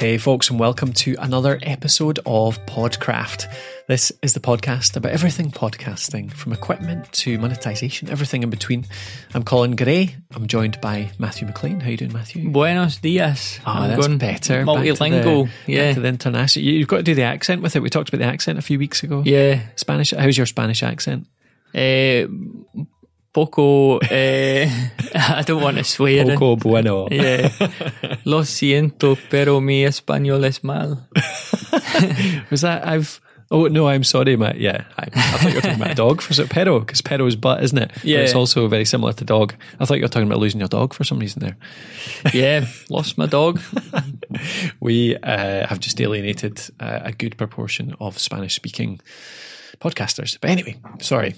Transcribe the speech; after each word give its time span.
Hey, 0.00 0.16
folks, 0.16 0.48
and 0.48 0.58
welcome 0.58 0.94
to 0.94 1.14
another 1.18 1.58
episode 1.62 2.20
of 2.24 2.58
Podcraft. 2.64 3.54
This 3.86 4.10
is 4.22 4.32
the 4.32 4.40
podcast 4.40 4.96
about 4.96 5.12
everything 5.12 5.50
podcasting, 5.50 6.32
from 6.32 6.54
equipment 6.54 7.12
to 7.12 7.38
monetization, 7.38 8.08
everything 8.08 8.42
in 8.42 8.48
between. 8.48 8.86
I'm 9.34 9.42
Colin 9.42 9.76
Gray. 9.76 10.16
I'm 10.34 10.46
joined 10.46 10.80
by 10.80 11.10
Matthew 11.18 11.46
McLean. 11.46 11.80
How 11.80 11.90
you 11.90 11.98
doing, 11.98 12.14
Matthew? 12.14 12.48
Buenos 12.48 12.96
dias. 12.96 13.60
Oh, 13.66 13.72
I'm 13.72 13.90
that's 13.90 14.06
going 14.06 14.16
better. 14.16 14.64
Back 14.64 14.82
the- 14.82 14.88
Multilingual. 14.90 15.44
back 15.48 15.54
yeah. 15.66 15.92
to 15.92 16.00
the 16.00 16.08
international. 16.08 16.64
You- 16.64 16.72
You've 16.78 16.88
got 16.88 16.96
to 16.98 17.02
do 17.02 17.14
the 17.14 17.24
accent 17.24 17.60
with 17.60 17.76
it. 17.76 17.80
We 17.80 17.90
talked 17.90 18.08
about 18.08 18.18
the 18.24 18.24
accent 18.32 18.58
a 18.58 18.62
few 18.62 18.78
weeks 18.78 19.02
ago. 19.02 19.22
yeah. 19.26 19.60
Spanish. 19.76 20.12
How's 20.12 20.36
your 20.38 20.46
Spanish 20.46 20.82
accent? 20.82 21.26
Eh, 21.74 22.26
poco. 23.32 23.98
eh, 24.10 24.68
I 25.14 25.42
don't 25.46 25.62
want 25.62 25.76
to 25.78 25.84
swear. 25.84 26.24
Poco 26.26 26.56
bueno. 26.56 27.08
Yeah. 27.10 27.50
Lo 28.24 28.44
siento, 28.44 29.16
pero 29.30 29.60
mi 29.60 29.84
español 29.84 30.44
es 30.44 30.62
mal. 30.64 31.08
Was 32.50 32.62
that 32.62 32.86
I've? 32.86 33.20
Oh 33.52 33.66
no, 33.66 33.88
I'm 33.88 34.04
sorry, 34.04 34.36
Matt. 34.36 34.60
Yeah, 34.60 34.84
I, 34.96 35.08
I 35.12 35.20
thought 35.38 35.48
you 35.48 35.54
were 35.56 35.60
talking 35.60 35.80
about 35.80 35.90
a 35.90 35.94
dog. 35.96 36.22
for, 36.22 36.46
pero? 36.46 36.78
Because 36.78 37.02
pero 37.02 37.26
is 37.26 37.34
butt, 37.34 37.64
isn't 37.64 37.78
it? 37.78 37.90
But 37.94 38.04
Yeah. 38.04 38.18
it's 38.20 38.34
also 38.36 38.68
very 38.68 38.84
similar 38.84 39.12
to 39.14 39.24
dog. 39.24 39.54
I 39.80 39.84
thought 39.86 39.96
you 39.96 40.04
were 40.04 40.08
talking 40.08 40.28
about 40.28 40.38
losing 40.38 40.60
your 40.60 40.68
dog 40.68 40.94
for 40.94 41.02
some 41.02 41.18
reason 41.18 41.40
there. 41.40 41.56
Yeah. 42.32 42.66
Lost 42.88 43.18
my 43.18 43.26
dog. 43.26 43.58
We 44.80 45.16
uh, 45.16 45.66
have 45.66 45.80
just 45.80 46.00
alienated 46.00 46.60
uh, 46.78 47.00
a 47.02 47.10
good 47.12 47.36
proportion 47.36 47.94
of 47.98 48.16
Spanish 48.20 48.54
speaking 48.54 49.00
podcasters. 49.80 50.38
But 50.40 50.50
anyway, 50.50 50.76
sorry. 51.00 51.34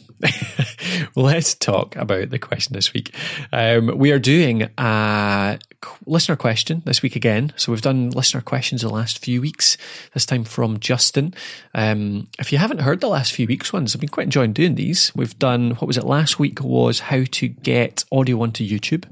Let's 1.16 1.54
talk 1.54 1.96
about 1.96 2.30
the 2.30 2.38
question 2.38 2.74
this 2.74 2.92
week. 2.92 3.14
Um, 3.52 3.96
we 3.96 4.10
are 4.10 4.18
doing 4.18 4.68
a 4.78 5.58
listener 6.06 6.36
question 6.36 6.82
this 6.84 7.02
week 7.02 7.16
again. 7.16 7.52
So 7.56 7.72
we've 7.72 7.82
done 7.82 8.10
listener 8.10 8.40
questions 8.40 8.82
the 8.82 8.88
last 8.88 9.18
few 9.18 9.40
weeks, 9.40 9.76
this 10.14 10.26
time 10.26 10.44
from 10.44 10.80
Justin. 10.80 11.34
Um, 11.74 12.28
if 12.38 12.52
you 12.52 12.58
haven't 12.58 12.80
heard 12.80 13.00
the 13.00 13.08
last 13.08 13.32
few 13.32 13.46
weeks 13.46 13.72
ones, 13.72 13.94
I've 13.94 14.00
been 14.00 14.08
quite 14.08 14.24
enjoying 14.24 14.52
doing 14.52 14.74
these. 14.74 15.12
We've 15.14 15.38
done, 15.38 15.72
what 15.72 15.86
was 15.86 15.96
it 15.96 16.04
last 16.04 16.38
week 16.38 16.62
was 16.62 17.00
how 17.00 17.24
to 17.24 17.48
get 17.48 18.04
audio 18.10 18.42
onto 18.42 18.66
YouTube, 18.68 19.04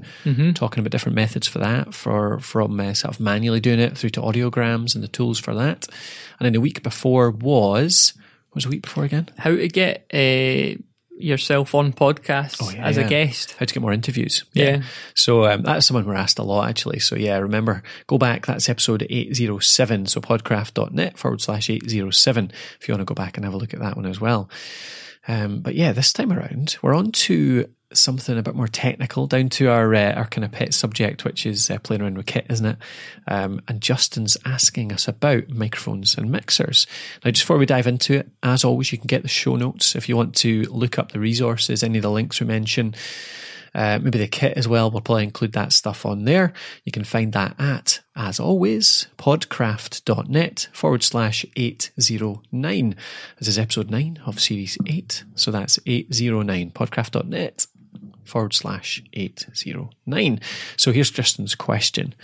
talking 0.53 0.79
about 0.79 0.91
different 0.91 1.15
methods 1.15 1.47
for 1.47 1.59
that, 1.59 1.93
for 1.93 2.39
from 2.39 2.79
uh, 2.79 2.93
sort 2.93 3.13
of 3.13 3.19
manually 3.19 3.59
doing 3.59 3.79
it 3.79 3.97
through 3.97 4.11
to 4.11 4.21
audiograms 4.21 4.93
and 4.93 5.03
the 5.03 5.07
tools 5.09 5.39
for 5.39 5.53
that. 5.55 5.87
And 6.39 6.45
then 6.45 6.53
the 6.53 6.61
week 6.61 6.83
before 6.83 7.31
was, 7.31 8.13
was 8.53 8.63
the 8.65 8.69
week 8.69 8.81
before 8.83 9.03
again? 9.03 9.29
How 9.37 9.51
to 9.55 9.67
get 9.67 10.05
eh, 10.11 10.75
yourself 11.17 11.75
on 11.75 11.93
podcasts 11.93 12.57
Oh, 12.61 12.69
yeah, 12.71 12.85
as 12.85 12.97
yeah. 12.97 13.05
a 13.05 13.09
guest. 13.09 13.55
How 13.59 13.65
to 13.65 13.73
get 13.73 13.81
more 13.81 13.93
interviews. 13.93 14.43
Yeah. 14.53 14.81
So 15.15 15.45
um, 15.45 15.61
that's 15.61 15.85
someone 15.85 16.05
we're 16.05 16.15
asked 16.15 16.39
a 16.39 16.43
lot, 16.43 16.67
actually. 16.69 16.99
So 16.99 17.15
yeah, 17.15 17.37
remember, 17.37 17.83
go 18.07 18.17
back. 18.17 18.45
That's 18.47 18.67
episode 18.69 19.05
807. 19.09 20.07
So 20.07 20.19
podcraft.net 20.21 21.17
forward 21.17 21.41
slash 21.41 21.69
807 21.69 22.51
if 22.79 22.87
you 22.87 22.93
want 22.93 23.01
to 23.01 23.05
go 23.05 23.15
back 23.15 23.37
and 23.37 23.45
have 23.45 23.53
a 23.53 23.57
look 23.57 23.73
at 23.73 23.79
that 23.81 23.95
one 23.95 24.05
as 24.05 24.19
well. 24.19 24.49
Um, 25.27 25.61
but 25.61 25.75
yeah, 25.75 25.91
this 25.91 26.11
time 26.13 26.33
around, 26.33 26.77
we're 26.81 26.95
on 26.95 27.11
to 27.11 27.69
something 27.93 28.37
a 28.37 28.43
bit 28.43 28.55
more 28.55 28.67
technical, 28.67 29.27
down 29.27 29.49
to 29.49 29.67
our 29.67 29.93
uh, 29.93 30.13
our 30.13 30.27
kind 30.27 30.45
of 30.45 30.51
pet 30.51 30.73
subject, 30.73 31.23
which 31.23 31.45
is 31.45 31.69
uh, 31.69 31.79
playing 31.79 32.01
around 32.01 32.17
with 32.17 32.25
kit, 32.25 32.45
isn't 32.49 32.65
it? 32.65 32.77
Um, 33.27 33.61
and 33.67 33.81
Justin's 33.81 34.37
asking 34.45 34.91
us 34.91 35.07
about 35.07 35.49
microphones 35.49 36.17
and 36.17 36.31
mixers. 36.31 36.87
Now, 37.23 37.31
just 37.31 37.43
before 37.43 37.57
we 37.57 37.65
dive 37.65 37.87
into 37.87 38.13
it, 38.13 38.29
as 38.43 38.63
always, 38.63 38.91
you 38.91 38.97
can 38.97 39.07
get 39.07 39.23
the 39.23 39.27
show 39.27 39.55
notes 39.55 39.95
if 39.95 40.09
you 40.09 40.15
want 40.15 40.35
to 40.37 40.63
look 40.63 40.97
up 40.97 41.11
the 41.11 41.19
resources, 41.19 41.83
any 41.83 41.97
of 41.97 42.03
the 42.03 42.11
links 42.11 42.39
we 42.39 42.47
mention. 42.47 42.95
Uh, 43.73 43.99
maybe 44.01 44.19
the 44.19 44.27
kit 44.27 44.57
as 44.57 44.67
well. 44.67 44.91
We'll 44.91 45.01
probably 45.01 45.23
include 45.23 45.53
that 45.53 45.71
stuff 45.71 46.05
on 46.05 46.25
there. 46.25 46.51
You 46.83 46.91
can 46.91 47.05
find 47.05 47.31
that 47.33 47.55
at, 47.57 48.01
as 48.15 48.39
always, 48.39 49.07
podcraft.net 49.17 50.67
forward 50.73 51.03
slash 51.03 51.45
809. 51.55 52.95
This 53.39 53.47
is 53.47 53.57
episode 53.57 53.89
9 53.89 54.19
of 54.25 54.41
series 54.41 54.77
8. 54.85 55.23
So 55.35 55.51
that's 55.51 55.79
809, 55.85 56.71
podcraft.net 56.71 57.67
forward 58.31 58.53
slash 58.53 59.03
809. 59.13 60.39
So 60.77 60.91
here's 60.91 61.11
Justin's 61.11 61.53
question. 61.53 62.15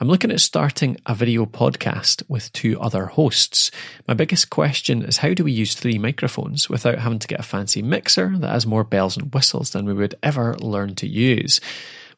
I'm 0.00 0.08
looking 0.08 0.30
at 0.30 0.40
starting 0.40 0.96
a 1.06 1.14
video 1.14 1.44
podcast 1.44 2.22
with 2.28 2.52
two 2.52 2.80
other 2.80 3.06
hosts. 3.06 3.70
My 4.08 4.14
biggest 4.14 4.50
question 4.50 5.02
is 5.02 5.18
how 5.18 5.34
do 5.34 5.44
we 5.44 5.52
use 5.52 5.74
three 5.74 5.98
microphones 5.98 6.68
without 6.68 6.98
having 6.98 7.18
to 7.18 7.28
get 7.28 7.40
a 7.40 7.44
fancy 7.44 7.82
mixer 7.82 8.36
that 8.38 8.50
has 8.50 8.66
more 8.66 8.84
bells 8.84 9.16
and 9.16 9.32
whistles 9.32 9.70
than 9.70 9.86
we 9.86 9.94
would 9.94 10.14
ever 10.22 10.56
learn 10.58 10.94
to 10.96 11.08
use? 11.08 11.60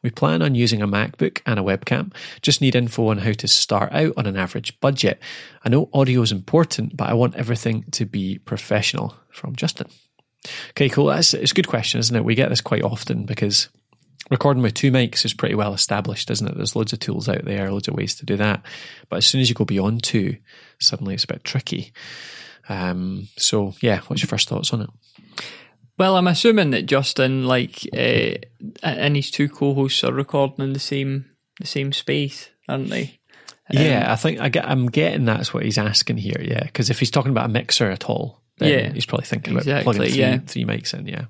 We 0.03 0.11
plan 0.11 0.43
on 0.43 0.53
using 0.53 0.83
a 0.83 0.87
MacBook 0.87 1.41
and 1.45 1.59
a 1.59 1.63
webcam. 1.63 2.13
Just 2.43 2.61
need 2.61 2.75
info 2.75 3.07
on 3.07 3.17
how 3.17 3.31
to 3.33 3.47
start 3.47 3.91
out 3.93 4.13
on 4.15 4.27
an 4.27 4.37
average 4.37 4.79
budget. 4.79 5.19
I 5.65 5.69
know 5.69 5.89
audio 5.91 6.21
is 6.21 6.31
important, 6.31 6.95
but 6.95 7.09
I 7.09 7.13
want 7.13 7.35
everything 7.35 7.85
to 7.91 8.05
be 8.05 8.37
professional. 8.39 9.15
From 9.29 9.55
Justin. 9.55 9.87
Okay, 10.71 10.89
cool. 10.89 11.07
That's 11.07 11.33
it's 11.33 11.51
a 11.51 11.55
good 11.55 11.67
question, 11.67 11.99
isn't 11.99 12.15
it? 12.15 12.25
We 12.25 12.35
get 12.35 12.49
this 12.49 12.61
quite 12.61 12.83
often 12.83 13.25
because 13.25 13.69
recording 14.29 14.63
with 14.63 14.73
two 14.73 14.91
mics 14.91 15.25
is 15.25 15.33
pretty 15.33 15.55
well 15.55 15.73
established, 15.73 16.29
isn't 16.31 16.47
it? 16.47 16.55
There's 16.55 16.75
loads 16.75 16.93
of 16.93 16.99
tools 16.99 17.29
out 17.29 17.45
there, 17.45 17.71
loads 17.71 17.87
of 17.87 17.95
ways 17.95 18.15
to 18.15 18.25
do 18.25 18.37
that. 18.37 18.61
But 19.09 19.17
as 19.17 19.25
soon 19.25 19.41
as 19.41 19.49
you 19.49 19.55
go 19.55 19.65
beyond 19.65 20.03
two, 20.03 20.37
suddenly 20.79 21.13
it's 21.13 21.23
a 21.23 21.27
bit 21.27 21.43
tricky. 21.43 21.93
Um, 22.69 23.27
so 23.37 23.73
yeah, 23.81 24.01
what's 24.07 24.21
your 24.21 24.27
first 24.27 24.49
thoughts 24.49 24.73
on 24.73 24.81
it? 24.81 24.89
Well, 25.97 26.15
I'm 26.15 26.27
assuming 26.27 26.71
that 26.71 26.85
Justin, 26.85 27.45
like, 27.45 27.79
uh, 27.91 28.35
and 28.83 29.15
his 29.15 29.31
two 29.31 29.49
co-hosts 29.49 30.03
are 30.03 30.13
recording 30.13 30.63
in 30.63 30.73
the 30.73 30.79
same 30.79 31.25
the 31.59 31.65
same 31.65 31.91
space, 31.91 32.49
aren't 32.69 32.89
they? 32.89 33.19
yeah, 33.71 34.11
I 34.11 34.15
think 34.15 34.39
I 34.39 34.49
get, 34.49 34.69
I'm 34.69 34.87
getting 34.87 35.25
that's 35.25 35.53
what 35.53 35.63
he's 35.63 35.79
asking 35.79 36.17
here. 36.17 36.39
Yeah, 36.39 36.63
because 36.63 36.89
if 36.89 36.99
he's 36.99 37.11
talking 37.11 37.31
about 37.31 37.49
a 37.49 37.53
mixer 37.53 37.89
at 37.89 38.05
all, 38.05 38.41
Yeah, 38.59 38.91
he's 38.91 39.05
probably 39.05 39.25
thinking 39.25 39.53
about 39.53 39.63
exactly, 39.63 39.83
plugging 39.83 40.11
three, 40.11 40.19
yeah. 40.19 40.37
three 40.39 40.65
mics 40.65 40.93
in. 40.93 41.07
Yeah, 41.07 41.25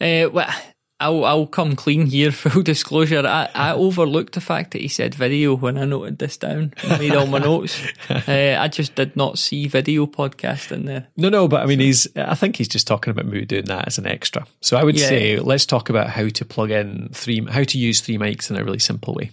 Uh, 0.00 0.30
well, 0.30 0.54
I'll 0.98 1.24
I'll 1.26 1.46
come 1.46 1.76
clean 1.76 2.06
here. 2.06 2.32
Full 2.32 2.62
disclosure, 2.62 3.26
I, 3.26 3.50
I 3.54 3.72
overlooked 3.72 4.32
the 4.34 4.40
fact 4.40 4.70
that 4.70 4.80
he 4.80 4.88
said 4.88 5.14
video 5.14 5.54
when 5.54 5.76
I 5.76 5.84
noted 5.84 6.18
this 6.18 6.36
down 6.38 6.72
and 6.82 6.98
made 6.98 7.14
all 7.14 7.26
my 7.26 7.38
notes. 7.38 7.80
Uh, 8.28 8.56
I 8.58 8.68
just 8.68 8.94
did 8.94 9.14
not 9.16 9.38
see 9.38 9.68
video 9.68 10.06
podcast 10.06 10.72
in 10.72 10.86
there. 10.86 11.06
No, 11.16 11.28
no, 11.28 11.48
but 11.48 11.62
I 11.62 11.66
mean, 11.66 11.80
he's. 11.80 12.06
I 12.16 12.34
think 12.34 12.56
he's 12.56 12.68
just 12.68 12.86
talking 12.86 13.10
about 13.10 13.30
doing 13.46 13.66
that 13.66 13.86
as 13.86 13.98
an 13.98 14.06
extra. 14.06 14.46
So 14.60 14.76
I 14.76 14.84
would 14.84 14.96
Yeah. 14.98 15.08
say 15.08 15.38
let's 15.38 15.66
talk 15.66 15.90
about 15.90 16.08
how 16.08 16.28
to 16.28 16.44
plug 16.44 16.70
in 16.70 17.10
three, 17.12 17.44
how 17.44 17.62
to 17.64 17.78
use 17.78 18.00
three 18.00 18.16
mics 18.18 18.50
in 18.50 18.56
a 18.56 18.64
really 18.64 18.78
simple 18.78 19.14
way 19.14 19.30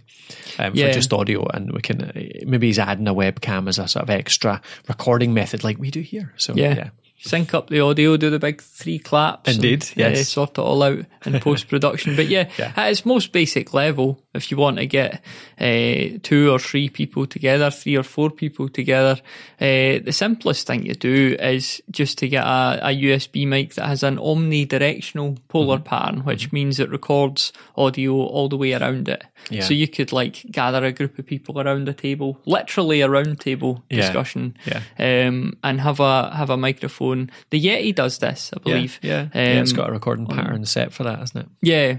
um, 0.59 0.74
Yeah. 0.75 0.88
for 0.88 0.94
just 0.94 1.13
audio, 1.13 1.45
and 1.53 1.72
we 1.72 1.81
can 1.81 2.01
uh, 2.03 2.12
maybe 2.45 2.68
he's 2.68 2.80
adding 2.80 3.07
a 3.07 3.13
webcam 3.16 3.68
as 3.69 3.80
a 3.80 3.88
sort 3.88 4.03
of 4.03 4.09
extra 4.09 4.62
recording 4.90 5.34
method, 5.34 5.63
like 5.63 5.78
we 5.80 5.91
do 5.91 6.01
here. 6.01 6.34
So 6.38 6.53
Yeah. 6.56 6.75
yeah, 6.75 6.90
Sync 7.26 7.54
up 7.54 7.70
the 7.70 7.80
audio, 7.80 8.18
do 8.18 8.30
the 8.30 8.38
big 8.40 8.62
three 8.62 9.00
claps. 9.00 9.48
and, 9.56 9.64
Indeed, 9.64 9.98
uh, 10.02 10.14
sort 10.16 10.52
it 10.52 10.60
all 10.60 10.84
out 10.84 11.00
in 11.26 11.40
post 11.42 11.70
production. 11.70 12.16
But 12.18 12.28
yeah, 12.28 12.50
Yeah. 12.60 12.74
at 12.76 12.92
its 12.92 13.06
most 13.06 13.32
basic 13.32 13.74
level, 13.74 14.20
if 14.34 14.52
you 14.52 14.58
want 14.58 14.78
to 14.78 14.86
get 14.86 15.22
uh, 15.60 16.18
two 16.22 16.52
or 16.52 16.60
three 16.60 16.90
people 16.90 17.26
together, 17.26 17.72
three 17.72 17.96
or 17.96 18.04
four 18.04 18.30
people 18.30 18.68
together, 18.68 19.22
uh, 19.62 20.04
the 20.04 20.12
simplest 20.12 20.68
thing 20.68 20.84
to 20.86 20.96
do 20.96 21.38
is 21.40 21.82
just 21.92 22.18
to 22.18 22.28
get 22.28 22.44
a, 22.44 22.80
a 22.90 22.90
USB 23.04 23.48
mic 23.48 23.76
that 23.76 23.88
has 23.88 24.04
an 24.04 24.18
omnidirectional 24.18 25.38
polar 25.48 25.78
Mm-hmm. 25.78 25.84
pattern, 25.86 26.20
which 26.26 26.52
means 26.52 26.80
it 26.80 26.90
records 26.90 27.54
audio 27.78 28.14
all 28.16 28.50
the 28.50 28.58
way 28.58 28.74
around 28.74 29.08
it. 29.08 29.24
Yeah. 29.50 29.62
So 29.64 29.74
you 29.74 29.88
could 29.88 30.12
like 30.12 30.44
gather 30.52 30.84
a 30.84 30.92
group 30.92 31.18
of 31.20 31.26
people 31.26 31.60
around 31.62 31.88
a 31.88 31.94
table, 31.94 32.40
literally 32.46 33.02
a 33.02 33.10
round 33.10 33.40
table 33.40 33.84
discussion, 33.90 34.56
Yeah. 34.66 34.82
um, 35.00 35.58
and 35.64 35.80
have 35.82 36.00
a 36.00 36.34
have 36.36 36.50
a 36.50 36.58
microphone. 36.58 37.12
The 37.50 37.62
Yeti 37.63 37.94
does 37.96 38.18
this, 38.19 38.51
I 38.56 38.59
believe. 38.59 39.00
yeah, 39.01 39.22
Um, 39.22 39.29
yeah. 39.34 39.62
It's 39.62 39.72
got 39.74 39.90
a 39.90 39.91
recording 39.91 40.28
pattern 40.28 40.66
set 40.66 40.94
for 40.94 41.03
that, 41.03 41.19
hasn't 41.19 41.46
it? 41.46 41.50
yeah. 41.62 41.97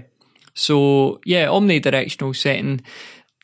So 0.53 1.19
yeah, 1.25 1.47
omnidirectional 1.47 2.35
setting. 2.35 2.81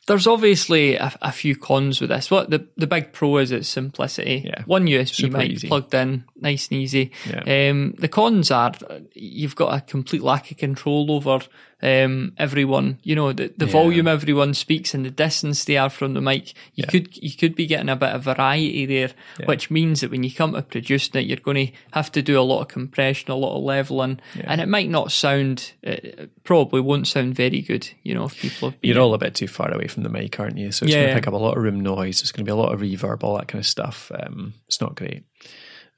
There's 0.08 0.26
obviously 0.26 0.96
a, 0.96 1.12
a 1.22 1.30
few 1.30 1.54
cons 1.56 2.00
with 2.00 2.10
this. 2.10 2.30
What 2.30 2.50
the 2.50 2.66
the 2.76 2.86
big 2.86 3.12
pro 3.12 3.36
is 3.36 3.52
its 3.52 3.68
simplicity. 3.68 4.42
Yeah. 4.46 4.62
One 4.66 4.86
USB 4.86 5.14
Super 5.14 5.38
mic 5.38 5.50
easy. 5.52 5.68
plugged 5.68 5.94
in, 5.94 6.24
nice 6.40 6.68
and 6.68 6.80
easy. 6.80 7.12
Yeah. 7.28 7.68
Um, 7.70 7.94
the 7.98 8.08
cons 8.08 8.50
are 8.50 8.72
you've 9.14 9.54
got 9.56 9.74
a 9.76 9.80
complete 9.82 10.22
lack 10.22 10.50
of 10.50 10.56
control 10.56 11.12
over 11.12 11.40
um, 11.82 12.32
everyone. 12.38 12.98
You 13.02 13.14
know 13.16 13.32
the, 13.32 13.52
the 13.56 13.66
Yeah. 13.66 13.72
volume 13.72 14.06
everyone 14.08 14.54
speaks 14.54 14.94
and 14.94 15.04
the 15.04 15.10
distance 15.10 15.64
they 15.64 15.76
are 15.76 15.90
from 15.90 16.14
the 16.14 16.20
mic. 16.20 16.50
You 16.74 16.84
Yeah. 16.84 16.86
could 16.86 17.16
you 17.16 17.32
could 17.36 17.54
be 17.56 17.66
getting 17.66 17.88
a 17.88 17.96
bit 17.96 18.10
of 18.10 18.22
variety 18.24 18.86
there, 18.86 19.10
which 19.46 19.70
means 19.70 20.00
that 20.00 20.10
when 20.10 20.22
you 20.24 20.30
come 20.32 20.52
to 20.52 20.62
producing 20.62 21.20
it, 21.20 21.26
you're 21.26 21.36
going 21.38 21.66
to 21.68 21.72
have 21.92 22.12
to 22.12 22.22
do 22.22 22.38
a 22.38 22.42
lot 22.42 22.60
of 22.62 22.68
compression, 22.68 23.30
a 23.30 23.34
lot 23.36 23.56
of 23.56 23.64
leveling, 23.64 24.20
and 24.44 24.60
it 24.60 24.68
might 24.68 24.88
not 24.90 25.10
sound. 25.12 25.72
It 25.82 26.30
probably 26.44 26.80
won't 26.80 27.06
sound 27.08 27.34
very 27.34 27.60
good. 27.62 27.88
You 28.02 28.14
know, 28.14 28.24
if 28.24 28.40
people 28.40 28.70
have 28.70 28.80
been 28.80 28.90
You're 28.90 29.00
all 29.00 29.14
a 29.14 29.18
bit 29.18 29.34
too 29.34 29.48
far 29.48 29.72
away 29.74 29.88
from 29.88 30.02
the 30.04 30.08
mic, 30.08 30.38
aren't 30.38 30.58
you? 30.58 30.70
So 30.72 30.84
it's 30.86 30.94
going 30.94 31.06
to 31.06 31.10
Yeah. 31.10 31.14
pick 31.14 31.26
up 31.26 31.34
a 31.34 31.36
lot 31.36 31.56
of 31.56 31.62
room 31.62 31.80
noise. 31.80 32.20
It's 32.20 32.32
going 32.32 32.44
to 32.44 32.48
be 32.48 32.52
a 32.52 32.56
lot 32.56 32.72
of 32.72 32.80
reverb, 32.80 33.24
all 33.24 33.36
that 33.38 33.48
kind 33.48 33.60
of 33.60 33.66
stuff. 33.66 34.10
Um, 34.14 34.54
it's 34.68 34.80
not 34.80 34.94
great. 34.94 35.24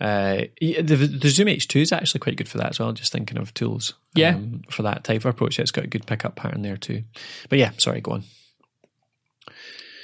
Uh, 0.00 0.42
the, 0.60 0.82
the 1.20 1.28
Zoom 1.30 1.46
H2 1.48 1.82
is 1.82 1.92
actually 1.92 2.18
quite 2.20 2.36
good 2.36 2.48
for 2.48 2.58
that 2.58 2.70
as 2.70 2.78
well. 2.80 2.92
Just 2.92 3.12
thinking 3.12 3.38
of 3.38 3.54
tools, 3.54 3.94
Yeah. 4.14 4.34
um, 4.34 4.62
for 4.68 4.82
that 4.82 5.04
type 5.04 5.20
of 5.20 5.26
approach. 5.26 5.58
It's 5.58 5.70
got 5.70 5.84
a 5.84 5.88
good 5.88 6.06
pickup 6.06 6.36
pattern 6.36 6.62
there 6.62 6.76
too. 6.76 7.04
But 7.48 7.58
yeah, 7.58 7.70
sorry, 7.78 8.00
go 8.00 8.12
on. 8.12 8.24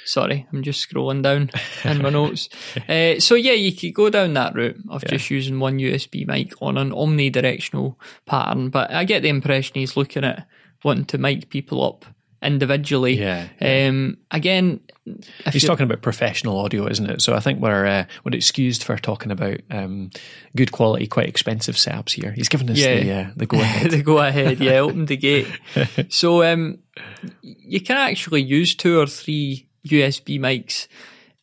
Sorry, 0.05 0.47
I'm 0.51 0.63
just 0.63 0.89
scrolling 0.89 1.21
down 1.21 1.51
in 1.85 2.01
my 2.01 2.09
notes. 2.09 2.49
Uh, 2.89 3.19
so 3.19 3.35
yeah, 3.35 3.53
you 3.53 3.73
could 3.75 3.93
go 3.93 4.09
down 4.09 4.33
that 4.33 4.55
route 4.55 4.77
of 4.89 5.05
just 5.05 5.29
using 5.29 5.59
one 5.59 5.77
USB 5.77 6.25
mic 6.25 6.53
on 6.61 6.77
an 6.77 6.91
omnidirectional 6.91 7.95
pattern. 8.25 8.69
But 8.69 8.91
I 8.91 9.03
get 9.03 9.21
the 9.21 9.29
impression 9.29 9.75
he's 9.75 9.95
looking 9.95 10.23
at 10.23 10.47
wanting 10.83 11.05
to 11.05 11.17
mic 11.17 11.49
people 11.49 11.85
up 11.85 12.05
individually. 12.41 13.19
Yeah, 13.19 13.47
Um, 13.61 14.17
again, 14.31 14.79
if 15.45 15.53
He's 15.53 15.63
talking 15.65 15.83
about 15.85 16.01
professional 16.01 16.59
audio, 16.59 16.87
isn't 16.87 17.09
it? 17.09 17.21
So 17.21 17.33
I 17.33 17.39
think 17.39 17.59
we're 17.59 17.85
uh, 17.85 18.05
we're 18.23 18.35
excused 18.35 18.83
for 18.83 18.97
talking 18.97 19.31
about 19.31 19.59
um, 19.71 20.11
good 20.55 20.71
quality, 20.71 21.07
quite 21.07 21.27
expensive 21.27 21.75
setups 21.75 22.11
here. 22.11 22.31
He's 22.31 22.49
given 22.49 22.69
us 22.69 22.77
Yeah. 22.77 22.99
the 22.99 23.11
uh, 23.13 23.31
the 23.35 23.45
go 23.47 23.57
ahead. 23.61 23.91
the 23.91 24.03
go 24.03 24.19
ahead, 24.19 24.59
yeah, 24.59 24.79
open 24.79 25.05
the 25.05 25.17
gate. 25.17 25.47
So 26.09 26.43
um, 26.43 26.79
you 27.41 27.81
can 27.81 27.97
actually 27.97 28.41
use 28.43 28.75
two 28.75 28.99
or 28.99 29.07
three 29.07 29.67
USB 29.87 30.39
mics 30.39 30.87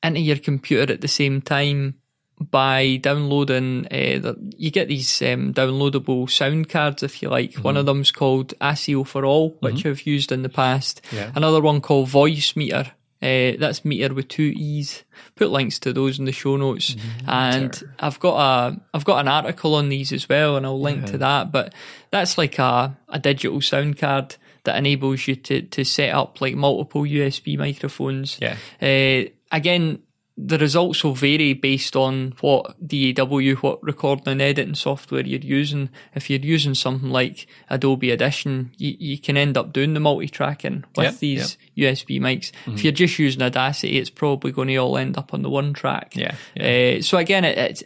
into 0.03 0.21
your 0.21 0.37
computer 0.37 0.93
at 0.93 1.01
the 1.01 1.09
same 1.09 1.41
time 1.41 1.95
by 2.41 2.97
downloading. 2.97 3.87
Uh, 3.87 4.19
the, 4.19 4.55
you 4.57 4.71
get 4.71 4.89
these 4.89 5.21
um, 5.23 5.53
downloadable 5.53 6.31
sound 6.31 6.69
cards, 6.69 7.03
if 7.03 7.23
you 7.23 7.29
like. 7.29 7.55
One 7.57 7.77
of 7.77 7.87
them's 7.87 8.11
called 8.11 8.55
Asio4All, 8.61 9.61
which 9.61 9.85
I've 9.85 10.07
used 10.07 10.33
in 10.33 10.43
the 10.43 10.49
past. 10.49 11.01
Yeah. 11.13 11.33
Another 11.35 11.61
one 11.61 11.81
called 11.81 12.09
Voicemeeter. 12.09 12.93
Uh, 13.21 13.59
that's 13.59 13.85
meter 13.85 14.15
with 14.15 14.29
two 14.29 14.53
e's. 14.55 15.03
Put 15.35 15.51
links 15.51 15.81
to 15.81 15.93
those 15.93 16.21
in 16.21 16.25
the 16.25 16.31
show 16.33 16.57
notes, 16.57 16.95
and 17.27 17.83
I've 17.99 18.21
got 18.21 18.37
a 18.39 18.81
I've 18.95 19.05
got 19.05 19.19
an 19.19 19.27
article 19.27 19.75
on 19.75 19.89
these 19.89 20.13
as 20.13 20.29
well, 20.29 20.57
and 20.57 20.65
I'll 20.65 20.81
link 20.81 21.07
to 21.07 21.19
that. 21.19 21.51
But 21.51 21.75
that's 22.13 22.39
like 22.39 22.61
a 22.61 22.97
a 23.09 23.19
digital 23.19 23.61
sound 23.61 23.99
card 23.99 24.37
that 24.63 24.77
enables 24.77 25.27
you 25.27 25.35
to 25.35 25.63
to 25.63 25.85
set 25.85 26.15
up 26.15 26.41
like 26.41 26.55
multiple 26.55 27.03
USB 27.03 27.59
microphones. 27.59 28.39
Yeah. 28.41 28.57
Uh, 28.81 29.31
again, 29.51 30.01
the 30.41 30.57
results 30.57 31.03
will 31.03 31.15
vary 31.15 31.53
based 31.53 31.97
on 31.97 32.33
what 32.41 32.77
DAW, 32.87 33.55
what 33.61 33.83
recording 33.83 34.29
and 34.29 34.41
editing 34.41 34.77
software 34.77 35.23
you're 35.27 35.41
using. 35.41 35.91
If 36.15 36.31
you're 36.31 36.39
using 36.39 36.75
something 36.75 37.11
like 37.11 37.49
Adobe 37.69 38.13
Audition, 38.13 38.71
you, 38.79 38.95
you 39.01 39.19
can 39.19 39.37
end 39.37 39.57
up 39.59 39.73
doing 39.73 39.95
the 39.95 40.01
multi-tracking 40.01 40.85
with 40.97 41.05
Yep, 41.07 41.19
these 41.19 41.59
USB 41.77 42.21
mics. 42.21 42.53
If 42.69 42.85
you're 42.85 42.93
just 42.93 43.19
using 43.19 43.43
Audacity, 43.43 43.99
it's 43.99 44.11
probably 44.11 44.53
going 44.53 44.69
to 44.69 44.77
all 44.77 44.97
end 44.97 45.19
up 45.19 45.35
on 45.35 45.43
the 45.43 45.51
one 45.51 45.73
track. 45.73 46.15
Yeah, 46.15 46.37
Uh, 46.59 47.03
so 47.03 47.19
again, 47.19 47.45
it, 47.45 47.59
it, 47.59 47.83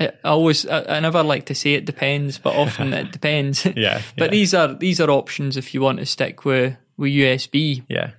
it 0.00 0.18
I 0.24 0.28
always, 0.30 0.66
I, 0.66 1.00
never 1.00 1.22
like 1.22 1.44
to 1.46 1.54
say 1.54 1.74
it 1.74 1.84
depends, 1.84 2.38
but 2.38 2.54
often 2.56 2.92
it 2.94 3.12
depends. 3.12 3.66
Yeah, 3.66 4.00
But 4.16 4.24
yeah. 4.24 4.30
these 4.30 4.54
are 4.54 4.72
these 4.72 5.00
are 5.02 5.10
options 5.10 5.58
if 5.58 5.74
you 5.74 5.82
want 5.82 5.98
to 5.98 6.06
stick 6.06 6.46
with 6.46 6.76
with 6.96 7.12
USB. 7.12 7.84
Yeah. 7.90 8.12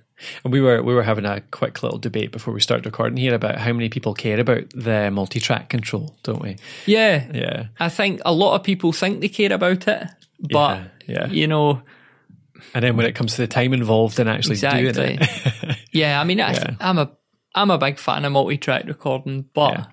And 0.44 0.52
we 0.52 0.60
were 0.60 0.82
we 0.82 0.94
were 0.94 1.02
having 1.02 1.24
a 1.24 1.40
quick 1.50 1.82
little 1.82 1.98
debate 1.98 2.32
before 2.32 2.54
we 2.54 2.60
started 2.60 2.84
recording 2.86 3.16
here 3.16 3.34
about 3.34 3.58
how 3.58 3.72
many 3.72 3.88
people 3.88 4.14
care 4.14 4.38
about 4.40 4.64
the 4.74 5.10
multi-track 5.10 5.68
control, 5.68 6.16
don't 6.22 6.42
we? 6.42 6.56
Yeah, 6.86 7.26
Yeah. 7.32 7.66
I 7.80 7.88
think 7.88 8.20
a 8.24 8.32
lot 8.32 8.54
of 8.54 8.62
people 8.62 8.92
think 8.92 9.20
they 9.20 9.28
care 9.28 9.52
about 9.52 9.86
it, 9.88 10.08
but 10.50 10.78
Yeah, 11.06 11.26
yeah. 11.26 11.26
you 11.28 11.46
know, 11.46 11.82
And 12.74 12.84
then 12.84 12.96
when 12.96 13.06
it 13.06 13.14
comes 13.14 13.34
to 13.34 13.40
the 13.42 13.46
time 13.48 13.72
involved 13.72 14.18
in 14.18 14.28
actually 14.28 14.54
exactly. 14.54 14.92
doing 14.92 15.18
it, 15.20 15.78
yeah, 15.92 16.20
I 16.20 16.24
mean, 16.24 16.40
I, 16.40 16.52
Yeah. 16.52 16.76
I'm 16.80 16.98
a 16.98 17.10
I'm 17.54 17.70
a 17.70 17.78
big 17.78 17.98
fan 17.98 18.24
of 18.24 18.32
multi-track 18.32 18.84
recording, 18.86 19.44
but. 19.52 19.88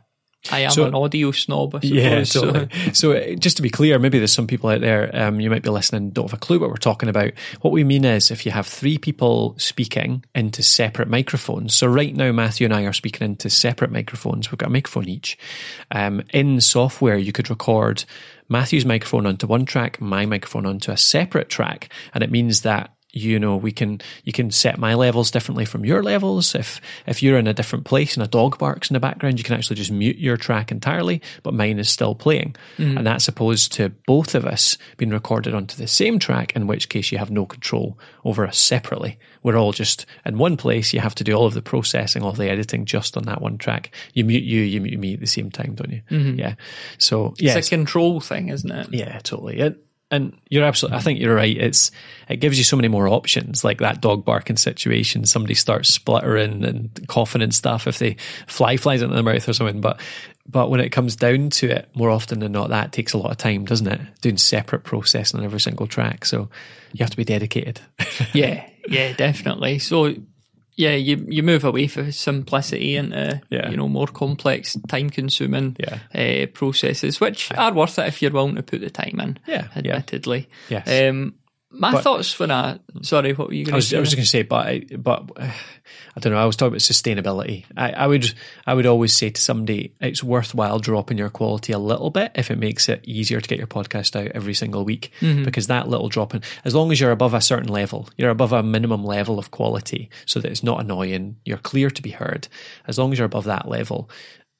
I 0.51 0.59
am 0.61 0.71
So- 0.71 0.85
an 0.85 0.95
audio 0.95 1.31
snob. 1.31 1.75
I 1.75 1.79
suppose. 1.79 1.91
Yeah, 1.91 2.23
so- 2.23 2.41
totally. 2.45 2.69
So, 2.93 3.11
uh, 3.11 3.35
just 3.35 3.57
to 3.57 3.63
be 3.63 3.69
clear, 3.69 3.99
maybe 3.99 4.17
there's 4.19 4.31
some 4.31 4.47
people 4.47 4.69
out 4.69 4.81
there, 4.81 5.09
um, 5.13 5.39
you 5.39 5.49
might 5.49 5.63
be 5.63 5.69
listening, 5.69 6.11
don't 6.11 6.25
have 6.29 6.33
a 6.33 6.37
clue 6.37 6.59
what 6.59 6.69
we're 6.69 6.77
talking 6.77 7.09
about. 7.09 7.31
What 7.61 7.71
we 7.71 7.83
mean 7.83 8.05
is 8.05 8.31
if 8.31 8.45
you 8.45 8.51
have 8.51 8.65
three 8.65 8.97
people 8.97 9.55
speaking 9.57 10.23
into 10.33 10.63
separate 10.63 11.09
microphones. 11.09 11.73
So 11.75 11.87
right 11.87 12.15
now, 12.15 12.31
Matthew 12.31 12.65
and 12.65 12.73
I 12.73 12.83
are 12.83 12.93
speaking 12.93 13.25
into 13.25 13.49
separate 13.49 13.91
microphones. 13.91 14.49
We've 14.49 14.57
got 14.57 14.69
a 14.69 14.73
microphone 14.73 15.09
each. 15.09 15.37
Um, 15.91 16.23
in 16.33 16.61
software, 16.61 17.17
you 17.17 17.31
could 17.33 17.49
record 17.49 18.05
Matthew's 18.47 18.85
microphone 18.85 19.25
onto 19.25 19.45
one 19.45 19.65
track, 19.65 19.99
my 20.01 20.25
microphone 20.25 20.65
onto 20.65 20.91
a 20.91 20.97
separate 20.97 21.49
track. 21.49 21.89
And 22.13 22.23
it 22.23 22.31
means 22.31 22.61
that 22.61 22.91
you 23.11 23.39
know 23.39 23.55
we 23.57 23.71
can 23.71 23.99
you 24.23 24.31
can 24.31 24.51
set 24.51 24.77
my 24.77 24.93
levels 24.93 25.31
differently 25.31 25.65
from 25.65 25.83
your 25.83 26.03
levels. 26.03 26.53
If 26.53 26.79
if 27.07 27.23
you're 27.23 27.39
in 27.39 27.47
a 27.47 27.53
different 27.53 27.85
place 27.85 28.15
and 28.15 28.23
a 28.23 28.27
dog 28.27 28.59
barks 28.59 28.89
in 28.89 28.93
the 28.93 28.99
background 28.99 29.39
you 29.39 29.43
can 29.43 29.55
actually 29.55 29.77
just 29.77 29.91
mute 29.91 30.17
your 30.17 30.37
track 30.37 30.71
entirely 30.71 31.21
but 31.41 31.53
mine 31.55 31.79
is 31.79 31.89
still 31.89 32.13
playing. 32.13 32.55
Mm-hmm. 32.77 32.97
And 32.97 33.07
that's 33.07 33.27
opposed 33.27 33.71
to 33.73 33.89
both 34.05 34.35
of 34.35 34.45
us 34.45 34.77
being 34.97 35.09
recorded 35.09 35.55
onto 35.55 35.75
the 35.75 35.87
same 35.87 36.19
track 36.19 36.55
in 36.55 36.67
which 36.67 36.89
case 36.89 37.11
you 37.11 37.17
have 37.17 37.31
no 37.31 37.45
control 37.47 37.97
over 38.25 38.45
us 38.45 38.59
separately. 38.59 39.17
We're 39.41 39.57
all 39.57 39.71
just 39.71 40.05
in 40.25 40.37
one 40.37 40.55
place. 40.57 40.93
You 40.93 40.99
have 40.99 41.15
to 41.15 41.23
do 41.23 41.33
all 41.33 41.45
of 41.47 41.55
the 41.55 41.61
processing 41.63 42.21
all 42.21 42.33
the 42.33 42.49
editing 42.49 42.85
just 42.85 43.17
on 43.17 43.23
that 43.23 43.41
one 43.41 43.57
track. 43.57 43.91
You 44.13 44.23
mute 44.23 44.43
you 44.43 44.61
you 44.61 44.81
mute 44.81 44.99
me 44.99 45.13
at 45.15 45.19
the 45.19 45.25
same 45.25 45.49
time 45.49 45.73
don't 45.73 45.91
you? 45.91 46.01
Mm-hmm. 46.11 46.39
Yeah. 46.39 46.55
So 46.99 47.33
yeah 47.39 47.57
It's 47.57 47.67
a 47.67 47.69
control 47.71 48.19
thing, 48.19 48.49
isn't 48.49 48.71
it? 48.71 48.87
yeah, 48.91 49.17
totally. 49.19 49.59
And, 49.61 49.77
and 50.11 50.35
you're 50.49 50.63
absolutely, 50.63 50.97
I 50.97 51.01
think 51.01 51.19
you're 51.19 51.35
right. 51.35 51.55
It's, 51.55 51.91
it 52.27 52.37
gives 52.37 52.57
you 52.57 52.63
so 52.63 52.75
many 52.75 52.87
more 52.87 53.07
options, 53.07 53.63
like 53.63 53.77
that 53.79 54.01
dog 54.01 54.25
barking 54.25 54.57
situation. 54.57 55.25
Somebody 55.25 55.53
starts 55.53 55.93
spluttering 55.93 56.63
and 56.63 57.07
coughing 57.07 57.41
and 57.43 57.53
stuff 57.53 57.85
if 57.85 57.99
they 57.99 58.15
fly 58.47 58.77
flies 58.77 59.01
into 59.01 59.13
their 59.13 59.23
mouth 59.23 59.47
or 59.47 59.53
something. 59.53 59.81
But, 59.81 60.01
but 60.47 60.71
when 60.71 60.79
it 60.79 60.89
comes 60.89 61.15
down 61.15 61.51
to 61.51 61.69
it, 61.69 61.89
more 61.93 62.09
often 62.09 62.39
than 62.39 62.51
not, 62.51 62.69
that 62.69 62.91
takes 62.91 63.13
a 63.13 63.19
lot 63.19 63.31
of 63.31 63.37
time, 63.37 63.65
doesn't 63.65 63.87
it? 63.87 64.01
Doing 64.21 64.37
separate 64.37 64.83
processing 64.83 65.39
on 65.39 65.45
every 65.45 65.59
single 65.59 65.85
track. 65.85 66.25
So 66.25 66.49
you 66.91 67.03
have 67.03 67.11
to 67.11 67.17
be 67.17 67.25
dedicated. 67.25 67.79
yeah, 68.33 68.67
yeah, 68.87 69.13
definitely. 69.13 69.77
So, 69.77 70.15
yeah, 70.79 70.95
you 70.95 71.25
you 71.27 71.43
move 71.43 71.65
away 71.65 71.87
from 71.87 72.11
simplicity 72.11 72.95
into 72.95 73.41
Yeah. 73.49 73.69
you 73.69 73.75
know 73.77 73.89
more 73.89 74.07
complex, 74.07 74.77
time 74.87 75.09
consuming 75.09 75.75
Yeah. 75.77 75.99
uh, 76.15 76.45
processes, 76.53 77.19
which 77.19 77.51
are 77.57 77.73
worth 77.73 77.99
it 77.99 78.07
if 78.07 78.21
you're 78.21 78.31
willing 78.31 78.55
to 78.55 78.63
put 78.63 78.79
the 78.81 78.89
time 78.89 79.19
in. 79.19 79.37
Yeah, 79.47 79.67
yeah. 79.75 79.95
admittedly. 79.97 80.47
Yes. 80.69 80.87
Um, 80.87 81.33
my 81.71 81.91
But- 81.91 82.03
thoughts 82.03 82.39
when 82.39 82.51
I 82.51 82.79
sorry, 83.01 83.33
what 83.33 83.49
were 83.49 83.53
you 83.53 83.65
going 83.65 83.79
to 83.79 83.81
say? 83.81 83.97
I 83.97 83.99
was 83.99 84.09
just 84.09 84.17
going 84.17 84.23
to 84.23 84.29
say, 84.29 84.41
but 84.43 84.65
I, 84.67 84.79
but 84.97 85.29
I 85.37 86.19
don't 86.19 86.33
know. 86.33 86.39
I 86.39 86.45
was 86.45 86.55
talking 86.55 86.69
about 86.73 86.79
sustainability. 86.79 87.65
I, 87.77 87.91
I 87.91 88.07
would 88.07 88.33
I 88.65 88.73
would 88.73 88.85
always 88.85 89.15
say 89.15 89.29
to 89.29 89.41
somebody, 89.41 89.93
it's 90.01 90.23
worthwhile 90.23 90.79
dropping 90.79 91.17
your 91.17 91.29
quality 91.29 91.71
a 91.71 91.79
little 91.79 92.09
bit 92.09 92.31
if 92.35 92.49
it 92.51 92.57
makes 92.57 92.89
it 92.89 93.01
easier 93.05 93.39
to 93.39 93.47
get 93.47 93.57
your 93.57 93.67
podcast 93.67 94.15
out 94.15 94.31
every 94.33 94.53
single 94.53 94.83
week. 94.83 95.11
Mm-hmm. 95.21 95.43
Because 95.43 95.67
that 95.67 95.87
little 95.87 96.09
drop 96.09 96.33
in, 96.33 96.41
as 96.65 96.73
long 96.73 96.91
as 96.91 96.99
you're 96.99 97.11
above 97.11 97.33
a 97.33 97.41
certain 97.41 97.69
level, 97.69 98.09
you're 98.17 98.29
above 98.31 98.51
a 98.51 98.63
minimum 98.63 99.03
level 99.03 99.37
of 99.37 99.51
quality, 99.51 100.09
so 100.25 100.39
that 100.39 100.51
it's 100.51 100.63
not 100.63 100.79
annoying. 100.81 101.37
You're 101.45 101.57
clear 101.57 101.89
to 101.91 102.01
be 102.01 102.11
heard. 102.11 102.47
As 102.87 102.97
long 102.97 103.11
as 103.11 103.19
you're 103.19 103.25
above 103.25 103.45
that 103.45 103.67
level. 103.67 104.09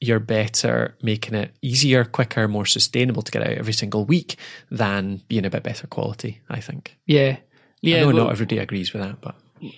You're 0.02 0.20
better 0.20 0.96
making 1.02 1.36
it 1.36 1.52
easier, 1.62 2.06
quicker, 2.06 2.48
more 2.48 2.66
sustainable 2.66 3.22
to 3.22 3.32
get 3.32 3.42
out 3.42 3.58
every 3.58 3.74
single 3.74 4.06
week 4.06 4.38
than 4.72 5.22
being 5.28 5.46
a 5.46 5.50
bit 5.50 5.64
better 5.64 5.88
quality, 5.88 6.40
I 6.50 6.60
think. 6.60 6.98
yeah, 7.06 7.38
yeah. 7.82 7.98
I 7.98 8.00
know 8.02 8.08
well, 8.08 8.26
not 8.26 8.32
everybody 8.32 8.58
agrees 8.60 8.94
with 8.94 9.02
that, 9.02 9.22
but 9.22 9.36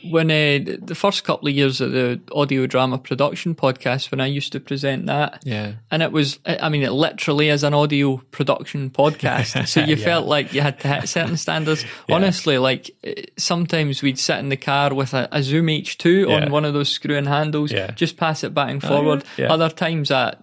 when 0.09 0.29
uh, 0.31 0.59
the 0.81 0.95
first 0.95 1.23
couple 1.23 1.47
of 1.47 1.53
years 1.55 1.81
of 1.81 1.91
the 1.91 2.19
audio 2.31 2.65
drama 2.67 2.97
production 2.97 3.55
podcast, 3.55 4.11
when 4.11 4.21
I 4.21 4.27
used 4.27 4.51
to 4.53 4.59
present 4.59 5.05
that, 5.07 5.41
yeah. 5.45 5.73
and 5.89 6.03
it 6.03 6.11
was, 6.11 6.39
I 6.45 6.69
mean, 6.69 6.83
it 6.83 6.91
literally 6.91 7.49
is 7.49 7.63
an 7.63 7.73
audio 7.73 8.17
production 8.31 8.89
podcast. 8.89 9.67
So 9.67 9.81
you 9.81 9.95
Yeah. 10.01 10.05
felt 10.05 10.27
like 10.27 10.53
you 10.53 10.61
had 10.61 10.79
to 10.81 10.87
hit 10.87 11.09
certain 11.09 11.37
standards. 11.37 11.85
Honestly, 12.09 12.57
like 12.57 12.91
eh, 13.03 13.23
sometimes 13.37 14.01
we'd 14.01 14.19
sit 14.19 14.39
in 14.39 14.49
the 14.49 14.57
car 14.57 14.93
with 14.93 15.13
a, 15.13 15.27
a 15.31 15.41
Zoom 15.43 15.67
H2 15.67 16.27
Yeah. 16.29 16.35
on 16.45 16.51
one 16.51 16.65
of 16.65 16.73
those 16.73 16.89
screw-in 16.89 17.25
handles, 17.25 17.71
Yeah. 17.71 17.91
just 17.91 18.17
pass 18.17 18.43
it 18.43 18.53
back 18.53 18.69
and 18.69 18.81
forward. 18.81 19.23
yeah. 19.37 19.45
Yeah. 19.45 19.53
Other 19.53 19.69
times, 19.69 20.11
I, 20.11 20.35